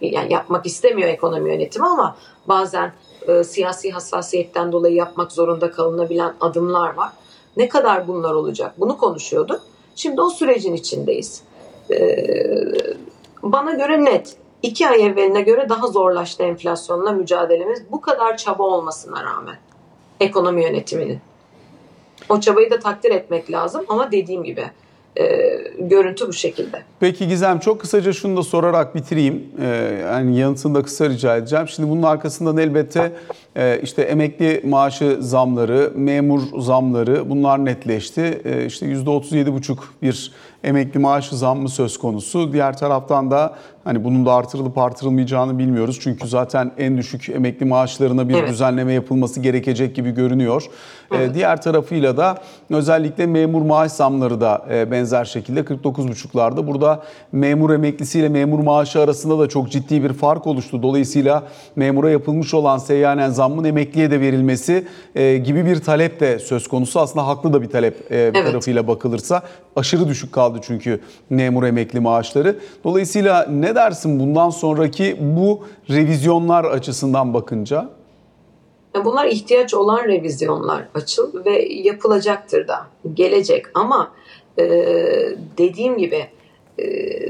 Yani 0.00 0.32
yapmak 0.32 0.66
istemiyor 0.66 1.08
ekonomi 1.08 1.50
yönetimi 1.50 1.86
ama 1.86 2.16
bazen 2.48 2.92
e, 3.28 3.44
siyasi 3.44 3.90
hassasiyetten 3.90 4.72
dolayı 4.72 4.94
yapmak 4.94 5.32
zorunda 5.32 5.70
kalınabilen 5.70 6.34
adımlar 6.40 6.94
var. 6.94 7.10
Ne 7.56 7.68
kadar 7.68 8.08
bunlar 8.08 8.34
olacak? 8.34 8.74
Bunu 8.78 8.98
konuşuyorduk. 8.98 9.60
Şimdi 9.96 10.20
o 10.20 10.30
sürecin 10.30 10.74
içindeyiz. 10.74 11.42
E, 11.90 12.16
bana 13.42 13.72
göre 13.72 14.04
net. 14.04 14.36
İki 14.62 14.88
ay 14.88 15.06
evveline 15.06 15.40
göre 15.40 15.68
daha 15.68 15.86
zorlaştı 15.86 16.42
enflasyonla 16.42 17.12
mücadelemiz. 17.12 17.82
Bu 17.92 18.00
kadar 18.00 18.36
çaba 18.36 18.62
olmasına 18.62 19.24
rağmen 19.24 19.56
ekonomi 20.20 20.64
yönetiminin. 20.64 21.20
O 22.28 22.40
çabayı 22.40 22.70
da 22.70 22.78
takdir 22.78 23.10
etmek 23.10 23.50
lazım 23.50 23.84
ama 23.88 24.12
dediğim 24.12 24.44
gibi 24.44 24.70
e, 25.20 25.24
görüntü 25.78 26.28
bu 26.28 26.32
şekilde. 26.32 26.82
Peki 27.00 27.28
Gizem 27.28 27.58
çok 27.58 27.80
kısaca 27.80 28.12
şunu 28.12 28.36
da 28.36 28.42
sorarak 28.42 28.94
bitireyim. 28.94 29.44
Ee, 29.60 29.66
yani 30.02 30.38
yanıtını 30.38 30.74
da 30.74 30.82
kısa 30.82 31.08
rica 31.08 31.36
edeceğim. 31.36 31.68
Şimdi 31.68 31.90
bunun 31.90 32.02
arkasından 32.02 32.56
elbette 32.56 33.12
e, 33.56 33.80
işte 33.82 34.02
emekli 34.02 34.60
maaşı 34.64 35.16
zamları, 35.20 35.92
memur 35.94 36.42
zamları 36.58 37.30
bunlar 37.30 37.64
netleşti. 37.64 38.40
E, 38.44 38.66
işte 38.66 38.86
%37,5 38.86 39.76
bir 40.02 40.32
emekli 40.66 41.00
maaşı 41.00 41.36
zammı 41.36 41.68
söz 41.68 41.98
konusu. 41.98 42.52
Diğer 42.52 42.78
taraftan 42.78 43.30
da 43.30 43.54
hani 43.84 44.04
bunun 44.04 44.26
da 44.26 44.34
artırılıp 44.34 44.78
artırılmayacağını 44.78 45.58
bilmiyoruz. 45.58 45.98
Çünkü 46.00 46.28
zaten 46.28 46.72
en 46.78 46.98
düşük 46.98 47.28
emekli 47.28 47.66
maaşlarına 47.66 48.28
bir 48.28 48.34
evet. 48.34 48.48
düzenleme 48.48 48.92
yapılması 48.92 49.40
gerekecek 49.40 49.96
gibi 49.96 50.10
görünüyor. 50.10 50.64
Evet. 51.12 51.34
Diğer 51.34 51.62
tarafıyla 51.62 52.16
da 52.16 52.38
özellikle 52.70 53.26
memur 53.26 53.62
maaş 53.62 53.92
zamları 53.92 54.40
da 54.40 54.64
benzer 54.90 55.24
şekilde 55.24 55.60
49,5'larda. 55.60 56.66
Burada 56.66 57.02
memur 57.32 57.70
emeklisiyle 57.70 58.28
memur 58.28 58.58
maaşı 58.58 59.00
arasında 59.00 59.38
da 59.38 59.48
çok 59.48 59.70
ciddi 59.70 60.02
bir 60.02 60.12
fark 60.12 60.46
oluştu. 60.46 60.82
Dolayısıyla 60.82 61.42
memura 61.76 62.10
yapılmış 62.10 62.54
olan 62.54 62.78
seyyanen 62.78 63.30
zammın 63.30 63.64
emekliye 63.64 64.10
de 64.10 64.20
verilmesi 64.20 64.86
gibi 65.44 65.66
bir 65.66 65.76
talep 65.76 66.20
de 66.20 66.38
söz 66.38 66.68
konusu. 66.68 67.00
Aslında 67.00 67.26
haklı 67.26 67.52
da 67.52 67.62
bir 67.62 67.70
talep 67.70 68.10
bir 68.10 68.16
evet. 68.16 68.46
tarafıyla 68.46 68.88
bakılırsa. 68.88 69.42
Aşırı 69.76 70.08
düşük 70.08 70.32
kaldı 70.32 70.55
çünkü 70.62 71.00
memur 71.30 71.62
emekli 71.62 72.00
maaşları. 72.00 72.56
Dolayısıyla 72.84 73.46
ne 73.50 73.74
dersin 73.74 74.20
bundan 74.20 74.50
sonraki 74.50 75.16
bu 75.20 75.64
revizyonlar 75.90 76.64
açısından 76.64 77.34
bakınca? 77.34 77.88
Bunlar 79.04 79.26
ihtiyaç 79.26 79.74
olan 79.74 80.04
revizyonlar 80.04 80.88
açıl 80.94 81.44
ve 81.44 81.68
yapılacaktır 81.68 82.68
da 82.68 82.86
gelecek 83.14 83.66
ama 83.74 84.12
e, 84.58 84.64
dediğim 85.58 85.98
gibi 85.98 86.26
e, 86.78 86.84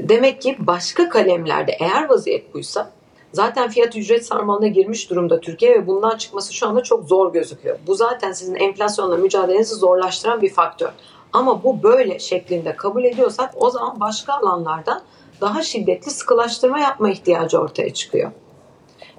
demek 0.09 0.41
ki 0.41 0.55
başka 0.59 1.09
kalemlerde 1.09 1.71
eğer 1.79 2.09
vaziyet 2.09 2.53
buysa 2.53 2.91
zaten 3.33 3.69
fiyat 3.69 3.95
ücret 3.95 4.25
sarmalına 4.25 4.67
girmiş 4.67 5.09
durumda 5.09 5.39
Türkiye 5.39 5.71
ve 5.71 5.87
bundan 5.87 6.17
çıkması 6.17 6.53
şu 6.53 6.67
anda 6.67 6.83
çok 6.83 7.05
zor 7.05 7.33
gözüküyor. 7.33 7.77
Bu 7.87 7.95
zaten 7.95 8.31
sizin 8.31 8.55
enflasyonla 8.55 9.17
mücadelenizi 9.17 9.75
zorlaştıran 9.75 10.41
bir 10.41 10.53
faktör. 10.53 10.89
Ama 11.33 11.63
bu 11.63 11.83
böyle 11.83 12.19
şeklinde 12.19 12.75
kabul 12.75 13.03
ediyorsak 13.03 13.53
o 13.55 13.69
zaman 13.69 13.99
başka 13.99 14.33
alanlarda 14.33 15.01
daha 15.41 15.61
şiddetli 15.61 16.11
sıkılaştırma 16.11 16.79
yapma 16.79 17.09
ihtiyacı 17.09 17.59
ortaya 17.59 17.93
çıkıyor. 17.93 18.31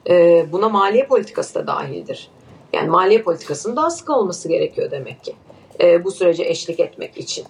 Ee, 0.09 0.47
buna 0.53 0.68
maliye 0.68 1.07
politikası 1.07 1.55
da 1.55 1.66
dahildir. 1.66 2.31
Yani 2.73 2.88
maliye 2.88 3.23
politikasının 3.23 3.77
daha 3.77 3.90
sıkı 3.90 4.12
olması 4.12 4.49
gerekiyor 4.49 4.90
demek 4.90 5.25
ki 5.25 5.35
e, 5.81 6.05
bu 6.05 6.11
sürece 6.11 6.44
eşlik 6.44 6.81
etmek 6.81 7.18
için. 7.18 7.44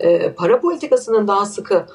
E, 0.00 0.32
para 0.32 0.60
politikasının 0.60 1.28
daha 1.28 1.46
sıkı 1.46 1.86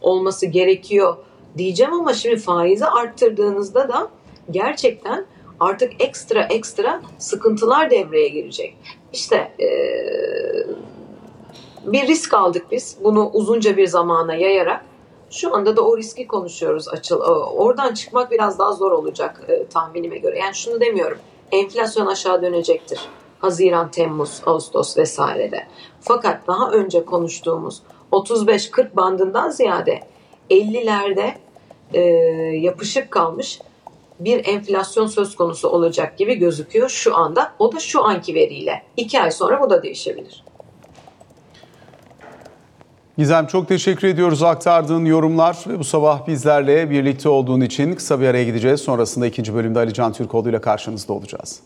olması 0.00 0.46
gerekiyor 0.46 1.16
diyeceğim 1.58 1.92
ama 1.92 2.14
şimdi 2.14 2.36
faizi 2.36 2.86
arttırdığınızda 2.86 3.88
da 3.88 4.08
gerçekten 4.50 5.26
artık 5.60 6.02
ekstra 6.02 6.42
ekstra 6.42 7.02
sıkıntılar 7.18 7.90
devreye 7.90 8.28
girecek. 8.28 8.76
İşte 9.12 9.36
e, 9.36 9.68
bir 11.86 12.08
risk 12.08 12.34
aldık 12.34 12.66
biz 12.70 12.96
bunu 13.04 13.30
uzunca 13.32 13.76
bir 13.76 13.86
zamana 13.86 14.34
yayarak. 14.34 14.84
Şu 15.30 15.54
anda 15.54 15.76
da 15.76 15.82
o 15.82 15.96
riski 15.96 16.26
konuşuyoruz 16.26 16.88
açıl. 16.88 17.20
Oradan 17.56 17.94
çıkmak 17.94 18.30
biraz 18.30 18.58
daha 18.58 18.72
zor 18.72 18.92
olacak 18.92 19.40
e, 19.48 19.66
tahminime 19.66 20.18
göre. 20.18 20.38
Yani 20.38 20.54
şunu 20.54 20.80
demiyorum. 20.80 21.18
Enflasyon 21.52 22.06
aşağı 22.06 22.42
dönecektir. 22.42 23.00
Haziran, 23.38 23.90
Temmuz, 23.90 24.42
Ağustos 24.46 24.98
vesairede. 24.98 25.66
Fakat 26.00 26.46
daha 26.46 26.70
önce 26.70 27.04
konuştuğumuz 27.04 27.82
35-40 28.12 28.96
bandından 28.96 29.50
ziyade 29.50 30.00
50'lerde 30.50 31.32
e, 31.92 32.00
yapışık 32.56 33.10
kalmış 33.10 33.60
bir 34.20 34.46
enflasyon 34.46 35.06
söz 35.06 35.36
konusu 35.36 35.68
olacak 35.68 36.18
gibi 36.18 36.34
gözüküyor 36.34 36.88
şu 36.88 37.16
anda. 37.16 37.52
O 37.58 37.72
da 37.72 37.78
şu 37.78 38.04
anki 38.04 38.34
veriyle. 38.34 38.82
İki 38.96 39.20
ay 39.20 39.30
sonra 39.30 39.60
bu 39.60 39.70
da 39.70 39.82
değişebilir. 39.82 40.44
Gizem 43.18 43.46
çok 43.46 43.68
teşekkür 43.68 44.08
ediyoruz 44.08 44.42
aktardığın 44.42 45.04
yorumlar 45.04 45.58
ve 45.66 45.78
bu 45.78 45.84
sabah 45.84 46.26
bizlerle 46.26 46.90
birlikte 46.90 47.28
olduğun 47.28 47.60
için 47.60 47.94
kısa 47.94 48.20
bir 48.20 48.26
araya 48.26 48.44
gideceğiz. 48.44 48.80
Sonrasında 48.80 49.26
ikinci 49.26 49.54
bölümde 49.54 49.78
Ali 49.78 49.94
Can 49.94 50.12
Türkoğlu 50.12 50.48
ile 50.48 50.60
karşınızda 50.60 51.12
olacağız. 51.12 51.60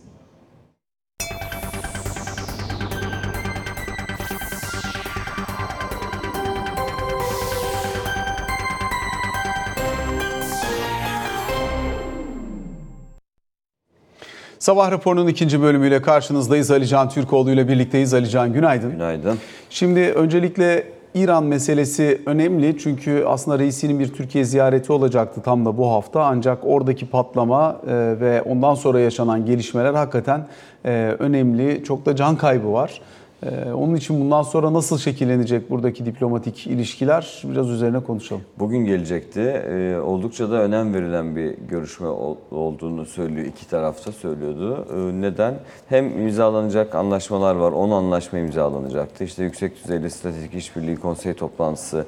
Sabah 14.59 14.91
raporunun 14.91 15.27
ikinci 15.27 15.63
bölümüyle 15.63 16.03
karşınızdayız. 16.03 16.71
Ali 16.71 16.87
Can 16.87 17.09
Türkoğlu 17.09 17.51
ile 17.51 17.69
birlikteyiz. 17.69 18.15
Ali 18.15 18.31
Can 18.31 18.53
günaydın. 18.53 18.91
Günaydın. 18.91 19.39
Şimdi 19.71 20.01
öncelikle 20.01 20.98
İran 21.19 21.45
meselesi 21.45 22.23
önemli 22.27 22.79
çünkü 22.79 23.25
aslında 23.27 23.59
reisinin 23.59 23.99
bir 23.99 24.09
Türkiye 24.09 24.45
ziyareti 24.45 24.93
olacaktı 24.93 25.41
tam 25.41 25.65
da 25.65 25.79
bu 25.79 25.91
hafta 25.91 26.25
ancak 26.25 26.59
oradaki 26.63 27.07
patlama 27.07 27.81
e, 27.87 27.95
ve 28.21 28.43
ondan 28.43 28.75
sonra 28.75 29.01
yaşanan 29.01 29.47
gelişmeler 29.47 29.95
hakikaten 29.95 30.47
e, 30.85 31.17
önemli. 31.19 31.85
Çok 31.85 32.07
da 32.07 32.17
can 32.17 32.37
kaybı 32.37 32.73
var. 32.73 33.01
E, 33.43 33.73
Onun 33.73 33.95
için 33.95 34.21
bundan 34.21 34.43
sonra 34.43 34.73
nasıl 34.73 34.99
şekillenecek 34.99 35.71
buradaki 35.71 36.07
diplomatik 36.07 36.67
ilişkiler 36.67 37.43
biraz 37.45 37.71
üzerine 37.71 38.01
konuşalım. 38.01 38.43
Bugün 38.59 38.79
gelecekti. 38.85 39.41
Ee, 39.41 39.97
oldukça 39.99 40.51
da 40.51 40.55
önem 40.63 40.95
verilen 40.95 41.37
bir 41.37 41.55
görüşme 41.69 42.07
ol- 42.09 42.37
olduğunu 42.51 43.07
söylüyor. 43.07 43.47
iki 43.47 43.69
tarafta 43.69 44.13
söylüyordu. 44.13 44.87
Ee, 44.95 45.21
neden? 45.21 45.55
Hem 45.89 46.21
imzalanacak 46.21 46.95
anlaşmalar 46.95 47.55
var. 47.55 47.73
10 47.73 47.91
anlaşma 47.91 48.39
imzalanacaktı. 48.39 49.25
İşte 49.25 49.45
yüksek 49.45 49.85
düzeyli 49.85 50.11
stratejik 50.11 50.55
işbirliği 50.55 50.97
konsey 50.97 51.35
toplantısı 51.35 52.05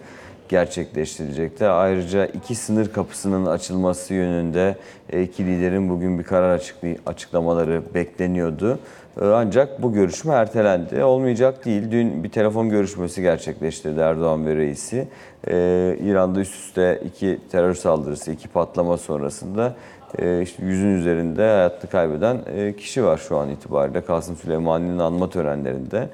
gerçekleştirilecekti. 0.51 1.67
Ayrıca 1.67 2.27
iki 2.27 2.55
sınır 2.55 2.93
kapısının 2.93 3.47
açılması 3.47 4.15
yönünde 4.15 4.77
e, 5.13 5.23
iki 5.23 5.47
liderin 5.47 5.89
bugün 5.89 6.19
bir 6.19 6.25
karar 6.25 6.73
açıklamaları 7.07 7.83
bekleniyordu. 7.95 8.79
Ee, 9.21 9.25
Ancak 9.25 9.83
bu 9.83 9.93
görüşme 9.93 10.35
ertelendi. 10.35 11.05
Olmayacak 11.05 11.65
değil. 11.65 11.91
Dün 11.91 12.25
bir 12.25 12.29
telefon 12.29 12.69
görüşmesi 12.69 13.23
gerçekleştirdi 13.23 14.01
Erdoğan 14.01 14.47
ve 14.47 14.57
reisi. 14.57 15.09
Ee, 15.49 15.97
İran'da 16.03 16.41
üst 16.41 16.55
üste 16.55 17.03
iki 17.05 17.39
terör 17.53 17.75
saldırısı, 17.75 18.33
iki 18.33 18.49
patlama 18.49 18.97
sonrasında 18.97 19.75
e, 20.19 20.43
işte 20.43 20.65
yüzün 20.65 20.97
üzerinde 20.97 21.43
hayatını 21.43 21.91
kaybeden 21.91 22.39
e, 22.57 22.77
kişi 22.77 23.05
var 23.05 23.19
şu 23.29 23.37
an 23.37 23.51
itibariyle. 23.51 24.01
Kasım 24.01 24.37
Süleymani'nin 24.37 24.99
anma 24.99 25.31
törenlerinde. 25.31 26.09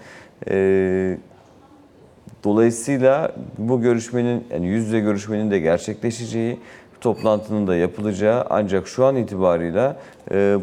Ee, 0.51 1.19
Dolayısıyla 2.45 3.33
bu 3.59 3.81
görüşmenin 3.81 4.45
yani 4.53 4.67
yüz 4.67 4.85
yüze 4.87 5.01
görüşmenin 5.01 5.51
de 5.51 5.59
gerçekleşeceği, 5.59 6.59
toplantının 7.01 7.67
da 7.67 7.77
yapılacağı 7.77 8.47
ancak 8.51 8.89
şu 8.89 9.05
an 9.05 9.17
itibarıyla 9.17 9.97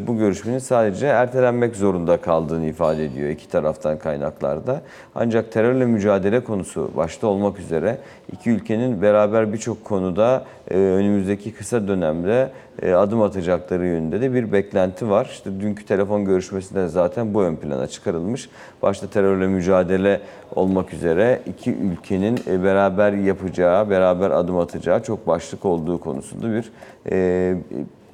bu 0.06 0.18
görüşmenin 0.18 0.58
sadece 0.58 1.06
ertelenmek 1.06 1.76
zorunda 1.76 2.16
kaldığını 2.16 2.66
ifade 2.66 3.04
ediyor 3.04 3.30
iki 3.30 3.48
taraftan 3.48 3.98
kaynaklarda. 3.98 4.80
Ancak 5.14 5.52
terörle 5.52 5.86
mücadele 5.86 6.40
konusu 6.40 6.90
başta 6.96 7.26
olmak 7.26 7.58
üzere 7.58 7.98
iki 8.32 8.50
ülkenin 8.50 9.02
beraber 9.02 9.52
birçok 9.52 9.84
konuda 9.84 10.44
e, 10.70 10.76
önümüzdeki 10.76 11.54
kısa 11.54 11.88
dönemde 11.88 12.50
e, 12.82 12.92
adım 12.92 13.22
atacakları 13.22 13.86
yönünde 13.86 14.20
de 14.20 14.34
bir 14.34 14.52
beklenti 14.52 15.10
var. 15.10 15.28
İşte 15.30 15.60
dünkü 15.60 15.86
telefon 15.86 16.24
görüşmesinde 16.24 16.88
zaten 16.88 17.34
bu 17.34 17.42
ön 17.42 17.56
plana 17.56 17.86
çıkarılmış. 17.86 18.48
Başta 18.82 19.06
terörle 19.06 19.46
mücadele 19.46 20.20
olmak 20.54 20.92
üzere 20.94 21.40
iki 21.46 21.74
ülkenin 21.74 22.40
e, 22.46 22.64
beraber 22.64 23.12
yapacağı, 23.12 23.90
beraber 23.90 24.30
adım 24.30 24.58
atacağı 24.58 25.02
çok 25.02 25.26
başlık 25.26 25.64
olduğu 25.64 26.00
konusunda 26.00 26.46
bir 26.52 26.70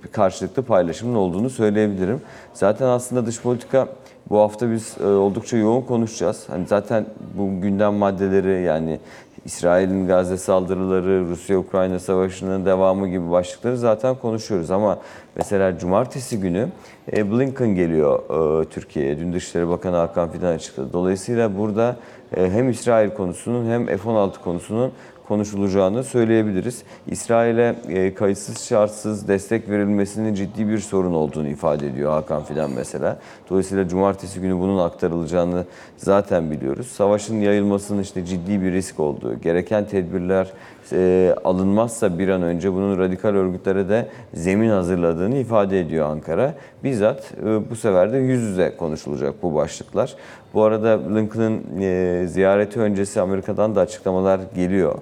bir 0.05 0.09
karşılıklı 0.09 0.63
paylaşımın 0.63 1.15
olduğunu 1.15 1.51
söyleyebilirim. 1.51 2.21
Zaten 2.55 2.87
aslında 2.87 3.27
dış 3.27 3.43
politika 3.43 3.89
bu 4.31 4.39
hafta 4.39 4.73
biz 4.73 4.97
e, 5.01 5.07
oldukça 5.07 5.57
yoğun 5.57 5.83
konuşacağız. 5.83 6.45
Hani 6.49 6.67
zaten 6.67 7.07
bu 7.35 7.61
gündem 7.61 7.95
maddeleri 7.95 8.63
yani 8.63 9.01
İsrail'in 9.45 10.07
Gazze 10.07 10.37
saldırıları, 10.37 11.29
Rusya-Ukrayna 11.29 11.99
savaşının 11.99 12.67
devamı 12.67 13.09
gibi 13.09 13.31
başlıkları 13.31 13.79
zaten 13.79 14.15
konuşuyoruz. 14.15 14.71
Ama 14.71 14.99
mesela 15.37 15.79
cumartesi 15.79 16.41
günü 16.41 16.69
e, 17.13 17.33
Blinken 17.33 17.75
geliyor 17.75 18.21
e, 18.63 18.65
Türkiye'ye. 18.65 19.19
Dün 19.19 19.33
Dışişleri 19.33 19.69
Bakanı 19.69 19.97
Hakan 19.97 20.31
Fidan 20.31 20.55
açıkladı. 20.55 20.93
Dolayısıyla 20.93 21.59
burada 21.59 21.97
hem 22.35 22.71
İsrail 22.71 23.11
konusunun 23.11 23.71
hem 23.71 23.87
F-16 23.87 24.41
konusunun 24.45 24.93
konuşulacağını 25.31 26.05
söyleyebiliriz. 26.05 26.83
İsrail'e 27.07 27.77
e, 27.89 28.15
kayıtsız 28.15 28.65
şartsız 28.65 29.29
destek 29.29 29.69
verilmesinin 29.69 30.35
ciddi 30.35 30.69
bir 30.69 30.79
sorun 30.79 31.15
olduğunu 31.15 31.49
ifade 31.49 31.87
ediyor 31.87 32.11
Hakan 32.11 32.45
Fidan 32.45 32.71
mesela. 32.71 33.19
Dolayısıyla 33.51 33.89
cumartesi 33.89 34.41
günü 34.41 34.59
bunun 34.59 34.79
aktarılacağını 34.79 35.65
zaten 35.97 36.51
biliyoruz. 36.51 36.87
Savaşın 36.87 37.41
yayılmasının 37.41 38.03
işte 38.03 38.25
ciddi 38.25 38.63
bir 38.63 38.73
risk 38.73 39.01
olduğu, 39.01 39.41
gereken 39.41 39.85
tedbirler 39.85 40.53
e, 40.93 41.35
alınmazsa 41.45 42.19
bir 42.19 42.29
an 42.29 42.43
önce 42.43 42.73
bunun 42.73 42.99
radikal 42.99 43.35
örgütlere 43.35 43.89
de 43.89 44.09
zemin 44.35 44.71
hazırladığını 44.71 45.37
ifade 45.37 45.81
ediyor 45.81 46.07
Ankara. 46.07 46.55
Bizzat 46.85 47.33
e, 47.45 47.71
bu 47.71 47.77
sefer 47.77 48.13
de 48.13 48.19
yüz 48.19 48.43
yüze 48.43 48.77
konuşulacak 48.77 49.43
bu 49.43 49.55
başlıklar. 49.55 50.15
Bu 50.55 50.63
arada 50.63 51.15
Lincoln'ın 51.15 51.81
e, 51.81 52.27
ziyareti 52.27 52.81
öncesi 52.81 53.21
Amerika'dan 53.21 53.75
da 53.75 53.81
açıklamalar 53.81 54.41
geliyor. 54.55 54.99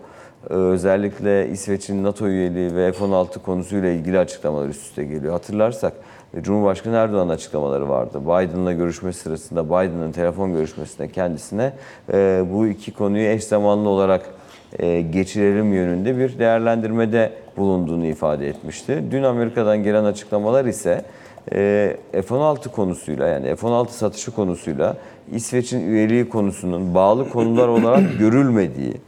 Ee, 0.50 0.54
Özellikle 0.54 1.48
İsveç'in 1.48 2.04
NATO 2.04 2.28
üyeliği 2.28 2.76
ve 2.76 2.92
F-16 2.92 3.38
konusuyla 3.38 3.88
ilgili 3.88 4.18
açıklamalar 4.18 4.68
üst 4.68 4.82
üste 4.82 5.04
geliyor. 5.04 5.32
Hatırlarsak 5.32 5.92
e, 6.34 6.42
Cumhurbaşkanı 6.42 6.96
Erdoğan'ın 6.96 7.30
açıklamaları 7.30 7.88
vardı. 7.88 8.20
Biden'la 8.22 8.72
görüşme 8.72 9.12
sırasında 9.12 9.66
Biden'ın 9.66 10.12
telefon 10.12 10.52
görüşmesinde 10.52 11.08
kendisine 11.08 11.72
e, 12.12 12.44
bu 12.52 12.66
iki 12.66 12.92
konuyu 12.92 13.28
eş 13.28 13.44
zamanlı 13.44 13.88
olarak 13.88 14.22
e, 14.78 15.00
geçirelim 15.00 15.72
yönünde 15.72 16.18
bir 16.18 16.38
değerlendirmede 16.38 17.32
bulunduğunu 17.56 18.06
ifade 18.06 18.48
etmişti. 18.48 19.04
Dün 19.10 19.22
Amerika'dan 19.22 19.82
gelen 19.82 20.04
açıklamalar 20.04 20.64
ise 20.64 21.04
e, 21.52 21.96
F-16 22.12 22.68
konusuyla 22.68 23.26
yani 23.26 23.56
F-16 23.56 23.88
satışı 23.88 24.30
konusuyla 24.30 24.96
İsveç'in 25.32 25.88
üyeliği 25.88 26.28
konusunun 26.28 26.94
bağlı 26.94 27.30
konular 27.30 27.68
olarak 27.68 28.02
görülmediği 28.18 29.07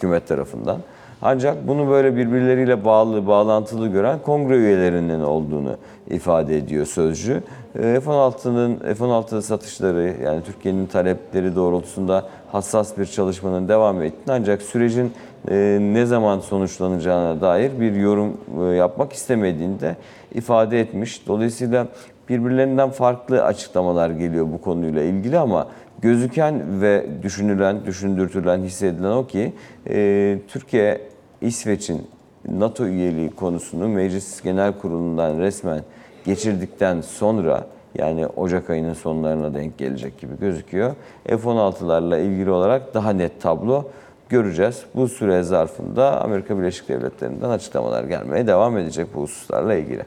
hükümet 0.00 0.28
tarafından. 0.28 0.78
Ancak 1.22 1.68
bunu 1.68 1.90
böyle 1.90 2.16
birbirleriyle 2.16 2.84
bağlı, 2.84 3.26
bağlantılı 3.26 3.88
gören 3.88 4.18
kongre 4.18 4.56
üyelerinin 4.56 5.20
olduğunu 5.20 5.76
ifade 6.10 6.56
ediyor 6.56 6.86
sözcü. 6.86 7.42
Ee, 7.78 8.00
F-16'nın 8.00 8.76
F-16 8.94 9.42
satışları 9.42 10.14
yani 10.24 10.42
Türkiye'nin 10.42 10.86
talepleri 10.86 11.56
doğrultusunda 11.56 12.26
hassas 12.52 12.98
bir 12.98 13.06
çalışmanın 13.06 13.68
devam 13.68 14.02
ettiğini 14.02 14.32
ancak 14.34 14.62
sürecin 14.62 15.12
e, 15.50 15.78
ne 15.80 16.06
zaman 16.06 16.40
sonuçlanacağına 16.40 17.40
dair 17.40 17.80
bir 17.80 17.92
yorum 17.92 18.36
e, 18.60 18.64
yapmak 18.64 19.12
istemediğini 19.12 19.80
de 19.80 19.96
ifade 20.34 20.80
etmiş. 20.80 21.26
Dolayısıyla 21.26 21.86
birbirlerinden 22.28 22.90
farklı 22.90 23.44
açıklamalar 23.44 24.10
geliyor 24.10 24.46
bu 24.52 24.60
konuyla 24.60 25.02
ilgili 25.02 25.38
ama 25.38 25.66
Gözüken 26.02 26.80
ve 26.80 27.06
düşünülen, 27.22 27.86
düşündürtülen, 27.86 28.58
hissedilen 28.58 29.10
o 29.10 29.26
ki 29.26 29.52
e, 29.88 30.38
Türkiye, 30.48 31.00
İsveç'in 31.40 32.06
NATO 32.48 32.86
üyeliği 32.86 33.30
konusunu 33.30 33.88
Meclis 33.88 34.42
Genel 34.42 34.78
Kurulu'ndan 34.78 35.38
resmen 35.38 35.80
geçirdikten 36.24 37.00
sonra 37.00 37.66
yani 37.94 38.26
Ocak 38.26 38.70
ayının 38.70 38.94
sonlarına 38.94 39.54
denk 39.54 39.78
gelecek 39.78 40.20
gibi 40.20 40.32
gözüküyor. 40.40 40.94
F-16'larla 41.26 42.20
ilgili 42.20 42.50
olarak 42.50 42.94
daha 42.94 43.10
net 43.10 43.42
tablo 43.42 43.84
göreceğiz. 44.28 44.84
Bu 44.94 45.08
süre 45.08 45.42
zarfında 45.42 46.22
Amerika 46.22 46.58
Birleşik 46.58 46.88
Devletleri'nden 46.88 47.50
açıklamalar 47.50 48.04
gelmeye 48.04 48.46
devam 48.46 48.78
edecek 48.78 49.06
bu 49.14 49.20
hususlarla 49.22 49.74
ilgili. 49.74 50.02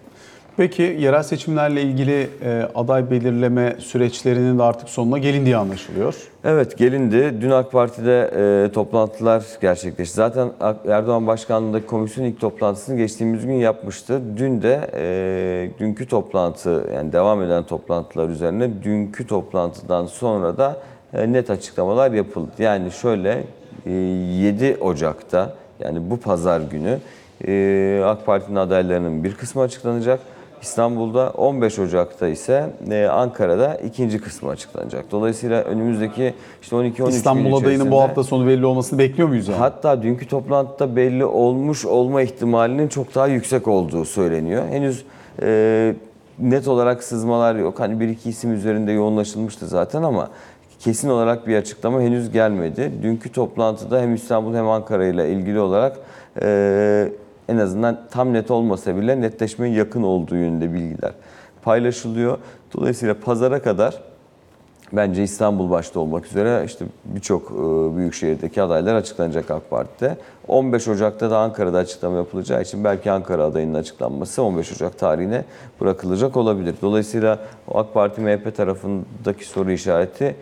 Peki 0.58 0.98
yerel 1.00 1.24
seçimlerle 1.24 1.82
ilgili 1.82 2.30
e, 2.44 2.68
aday 2.76 3.12
belirleme 3.12 3.76
süreçlerinin 3.80 4.60
de 4.60 4.64
artık 4.64 4.90
sonuna 4.90 5.18
gelindiği 5.18 5.58
anlaşılıyor. 5.58 6.16
Evet 6.44 6.78
gelindi. 6.78 7.42
Dün 7.42 7.50
AK 7.50 7.72
Parti'de 7.72 8.32
e, 8.36 8.72
toplantılar 8.72 9.44
gerçekleşti. 9.62 10.16
Zaten 10.16 10.50
Erdoğan 10.88 11.28
Başkanlığındaki 11.28 11.86
komisyon 11.86 12.26
ilk 12.26 12.40
toplantısını 12.40 12.98
geçtiğimiz 12.98 13.46
gün 13.46 13.54
yapmıştı. 13.54 14.22
Dün 14.38 14.62
de 14.62 14.90
e, 14.94 15.80
dünkü 15.80 16.08
toplantı 16.08 16.84
yani 16.94 17.12
devam 17.14 17.42
eden 17.42 17.64
toplantılar 17.64 18.30
üzerine 18.30 18.84
dünkü 18.84 19.28
toplantıdan 19.28 20.06
sonra 20.06 20.58
da 20.58 20.78
e, 21.14 21.34
net 21.34 21.50
açıklamalar 21.50 22.12
yapıldı. 22.12 22.52
Yani 22.60 22.92
şöyle 22.92 23.44
e, 23.86 23.92
7 23.92 24.78
Ocak'ta 24.82 25.54
yani 25.80 26.10
bu 26.10 26.18
pazar 26.20 26.62
günü 26.62 27.00
e, 27.48 28.02
AK 28.06 28.26
Parti'nin 28.26 28.56
adaylarının 28.56 29.24
bir 29.24 29.36
kısmı 29.36 29.62
açıklanacak. 29.62 30.20
İstanbul'da 30.64 31.30
15 31.30 31.80
Ocak'ta 31.80 32.28
ise 32.28 32.70
e, 32.92 33.06
Ankara'da 33.06 33.76
ikinci 33.76 34.22
kısmı 34.22 34.50
açıklanacak. 34.50 35.06
Dolayısıyla 35.12 35.62
önümüzdeki 35.64 36.34
işte 36.62 36.76
12-13 36.76 36.98
gün 36.98 37.06
İstanbul 37.06 37.62
adayının 37.62 37.92
bu 37.92 38.02
hafta 38.02 38.24
sonu 38.24 38.48
belli 38.48 38.66
olmasını 38.66 39.00
bekliyor 39.00 39.30
muyuz 39.30 39.48
yani? 39.48 39.58
Hatta 39.58 40.04
dünkü 40.04 40.28
toplantıda 40.28 40.96
belli 40.96 41.26
olmuş 41.26 41.86
olma 41.86 42.22
ihtimalinin 42.22 42.88
çok 42.88 43.16
daha 43.16 43.28
yüksek 43.28 43.68
olduğu 43.68 44.06
söyleniyor. 44.06 44.64
Henüz 44.70 45.06
e, 45.42 45.96
net 46.40 46.68
olarak 46.68 47.04
sızmalar 47.04 47.56
yok. 47.56 47.80
Hani 47.80 48.00
bir 48.00 48.08
iki 48.08 48.30
isim 48.30 48.54
üzerinde 48.54 48.92
yoğunlaşılmıştı 48.92 49.68
zaten 49.68 50.04
ama 50.04 50.30
kesin 50.80 51.10
olarak 51.10 51.48
bir 51.48 51.56
açıklama 51.56 52.02
henüz 52.02 52.32
gelmedi. 52.32 52.92
Dünkü 53.04 53.32
toplantıda 53.32 54.02
hem 54.02 54.16
İstanbul 54.16 54.56
hem 54.56 54.68
Ankara 54.68 55.06
ile 55.06 55.30
ilgili 55.30 55.60
olarak 55.60 55.98
e, 56.42 57.10
en 57.50 57.58
azından 57.58 58.00
tam 58.12 58.34
net 58.34 58.52
olmasa 58.52 58.98
bile 58.98 59.22
netleşmeye 59.22 59.74
yakın 59.74 60.04
olduğu 60.04 60.36
yönünde 60.36 60.74
bilgiler 60.74 61.12
paylaşılıyor. 61.62 62.38
Dolayısıyla 62.74 63.16
pazara 63.20 63.62
kadar 63.62 64.00
Bence 64.94 65.24
İstanbul 65.24 65.70
başta 65.70 66.00
olmak 66.00 66.26
üzere 66.26 66.64
işte 66.66 66.86
birçok 67.06 67.52
e, 67.52 67.98
büyük 67.98 68.14
şehirdeki 68.14 68.62
adaylar 68.62 68.96
açıklanacak 68.96 69.52
AK 69.52 69.70
Parti'de. 69.70 70.18
15 70.48 70.88
Ocak'ta 70.88 71.32
da 71.32 71.38
Ankara'da 71.38 71.78
açıklama 71.78 72.18
yapılacağı 72.18 72.62
için 72.62 72.84
belki 72.84 73.12
Ankara 73.12 73.44
adayının 73.44 73.74
açıklanması 73.74 74.44
15 74.44 74.72
Ocak 74.72 75.00
tarihine 75.00 75.46
bırakılacak 75.82 76.38
olabilir. 76.38 76.76
Dolayısıyla 76.82 77.40
AK 77.74 77.94
Parti 77.94 78.22
MHP 78.22 78.56
tarafındaki 78.56 79.46
soru 79.46 79.72
işareti 79.72 80.36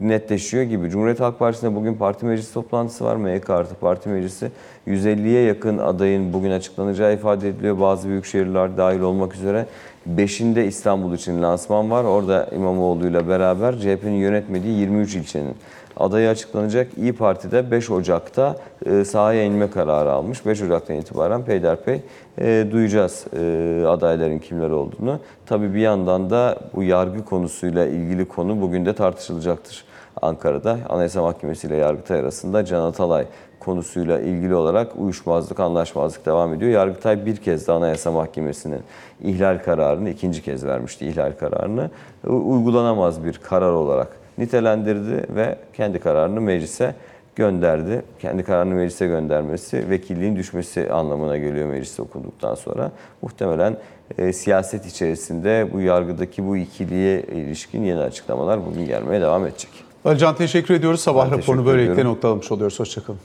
netleşiyor 0.00 0.62
gibi. 0.62 0.90
Cumhuriyet 0.90 1.20
Halk 1.20 1.38
Partisi'nde 1.38 1.74
bugün 1.74 1.94
parti 1.94 2.26
meclisi 2.26 2.54
toplantısı 2.54 3.04
var. 3.04 3.16
MYK 3.16 3.50
artı 3.50 3.74
parti 3.74 4.08
meclisi. 4.08 4.50
150'ye 4.86 5.42
yakın 5.42 5.78
adayın 5.78 6.32
bugün 6.32 6.50
açıklanacağı 6.50 7.14
ifade 7.14 7.48
ediliyor. 7.48 7.80
Bazı 7.80 8.08
büyük 8.08 8.24
şehirler 8.24 8.76
dahil 8.76 9.00
olmak 9.00 9.34
üzere. 9.34 9.66
Beşinde 10.06 10.66
İstanbul 10.66 11.14
için 11.14 11.42
lansman 11.42 11.90
var. 11.90 12.04
Orada 12.04 12.48
İmamoğlu'yla 12.54 13.28
beraber 13.28 13.78
CHP'nin 13.78 14.16
yönetmediği 14.16 14.78
23 14.78 15.14
ilçenin 15.14 15.54
adayı 15.96 16.28
açıklanacak. 16.28 16.88
İyi 16.98 17.12
Parti'de 17.12 17.70
5 17.70 17.90
Ocak'ta 17.90 18.56
e, 18.86 19.04
sahaya 19.04 19.44
inme 19.44 19.70
kararı 19.70 20.12
almış. 20.12 20.46
5 20.46 20.62
Ocak'tan 20.62 20.96
itibaren 20.96 21.44
peyderpey 21.44 22.00
e, 22.38 22.66
duyacağız 22.70 23.26
e, 23.38 23.84
adayların 23.86 24.38
kimler 24.38 24.70
olduğunu. 24.70 25.20
Tabii 25.46 25.74
bir 25.74 25.80
yandan 25.80 26.30
da 26.30 26.58
bu 26.74 26.82
yargı 26.82 27.24
konusuyla 27.24 27.86
ilgili 27.86 28.24
konu 28.24 28.60
bugün 28.60 28.86
de 28.86 28.94
tartışılacaktır. 28.94 29.75
Ankara'da 30.22 30.78
Anayasa 30.88 31.22
Mahkemesi 31.22 31.66
ile 31.66 31.76
Yargıtay 31.76 32.20
arasında 32.20 32.64
Can 32.64 32.82
Atalay 32.82 33.26
konusuyla 33.60 34.20
ilgili 34.20 34.54
olarak 34.54 34.92
uyuşmazlık, 34.96 35.60
anlaşmazlık 35.60 36.26
devam 36.26 36.54
ediyor. 36.54 36.70
Yargıtay 36.70 37.26
bir 37.26 37.36
kez 37.36 37.68
de 37.68 37.72
Anayasa 37.72 38.10
Mahkemesi'nin 38.10 38.80
ihlal 39.22 39.58
kararını 39.58 40.10
ikinci 40.10 40.42
kez 40.42 40.66
vermişti 40.66 41.06
ihlal 41.06 41.32
kararını. 41.32 41.90
Uygulanamaz 42.26 43.24
bir 43.24 43.38
karar 43.38 43.72
olarak 43.72 44.08
nitelendirdi 44.38 45.34
ve 45.34 45.58
kendi 45.76 45.98
kararını 45.98 46.40
meclise 46.40 46.94
gönderdi. 47.36 48.02
Kendi 48.18 48.42
kararını 48.42 48.74
meclise 48.74 49.06
göndermesi 49.06 49.90
vekilliğin 49.90 50.36
düşmesi 50.36 50.92
anlamına 50.92 51.36
geliyor 51.36 51.68
mecliste 51.68 52.02
okunduktan 52.02 52.54
sonra. 52.54 52.90
Muhtemelen 53.22 53.76
e, 54.18 54.32
siyaset 54.32 54.86
içerisinde 54.86 55.68
bu 55.72 55.80
yargıdaki 55.80 56.46
bu 56.46 56.56
ikiliye 56.56 57.22
ilişkin 57.22 57.82
yeni 57.84 58.00
açıklamalar 58.00 58.66
bugün 58.66 58.86
gelmeye 58.86 59.20
devam 59.20 59.46
edecek. 59.46 59.85
Alican 60.06 60.36
teşekkür 60.36 60.74
ediyoruz. 60.74 61.00
Sabah 61.00 61.30
Ben 61.30 61.38
raporunu 61.38 61.66
böylelikle 61.66 61.92
ediyorum. 61.92 62.12
noktalamış 62.12 62.52
oluyoruz. 62.52 62.80
Hoşçakalın. 62.80 63.18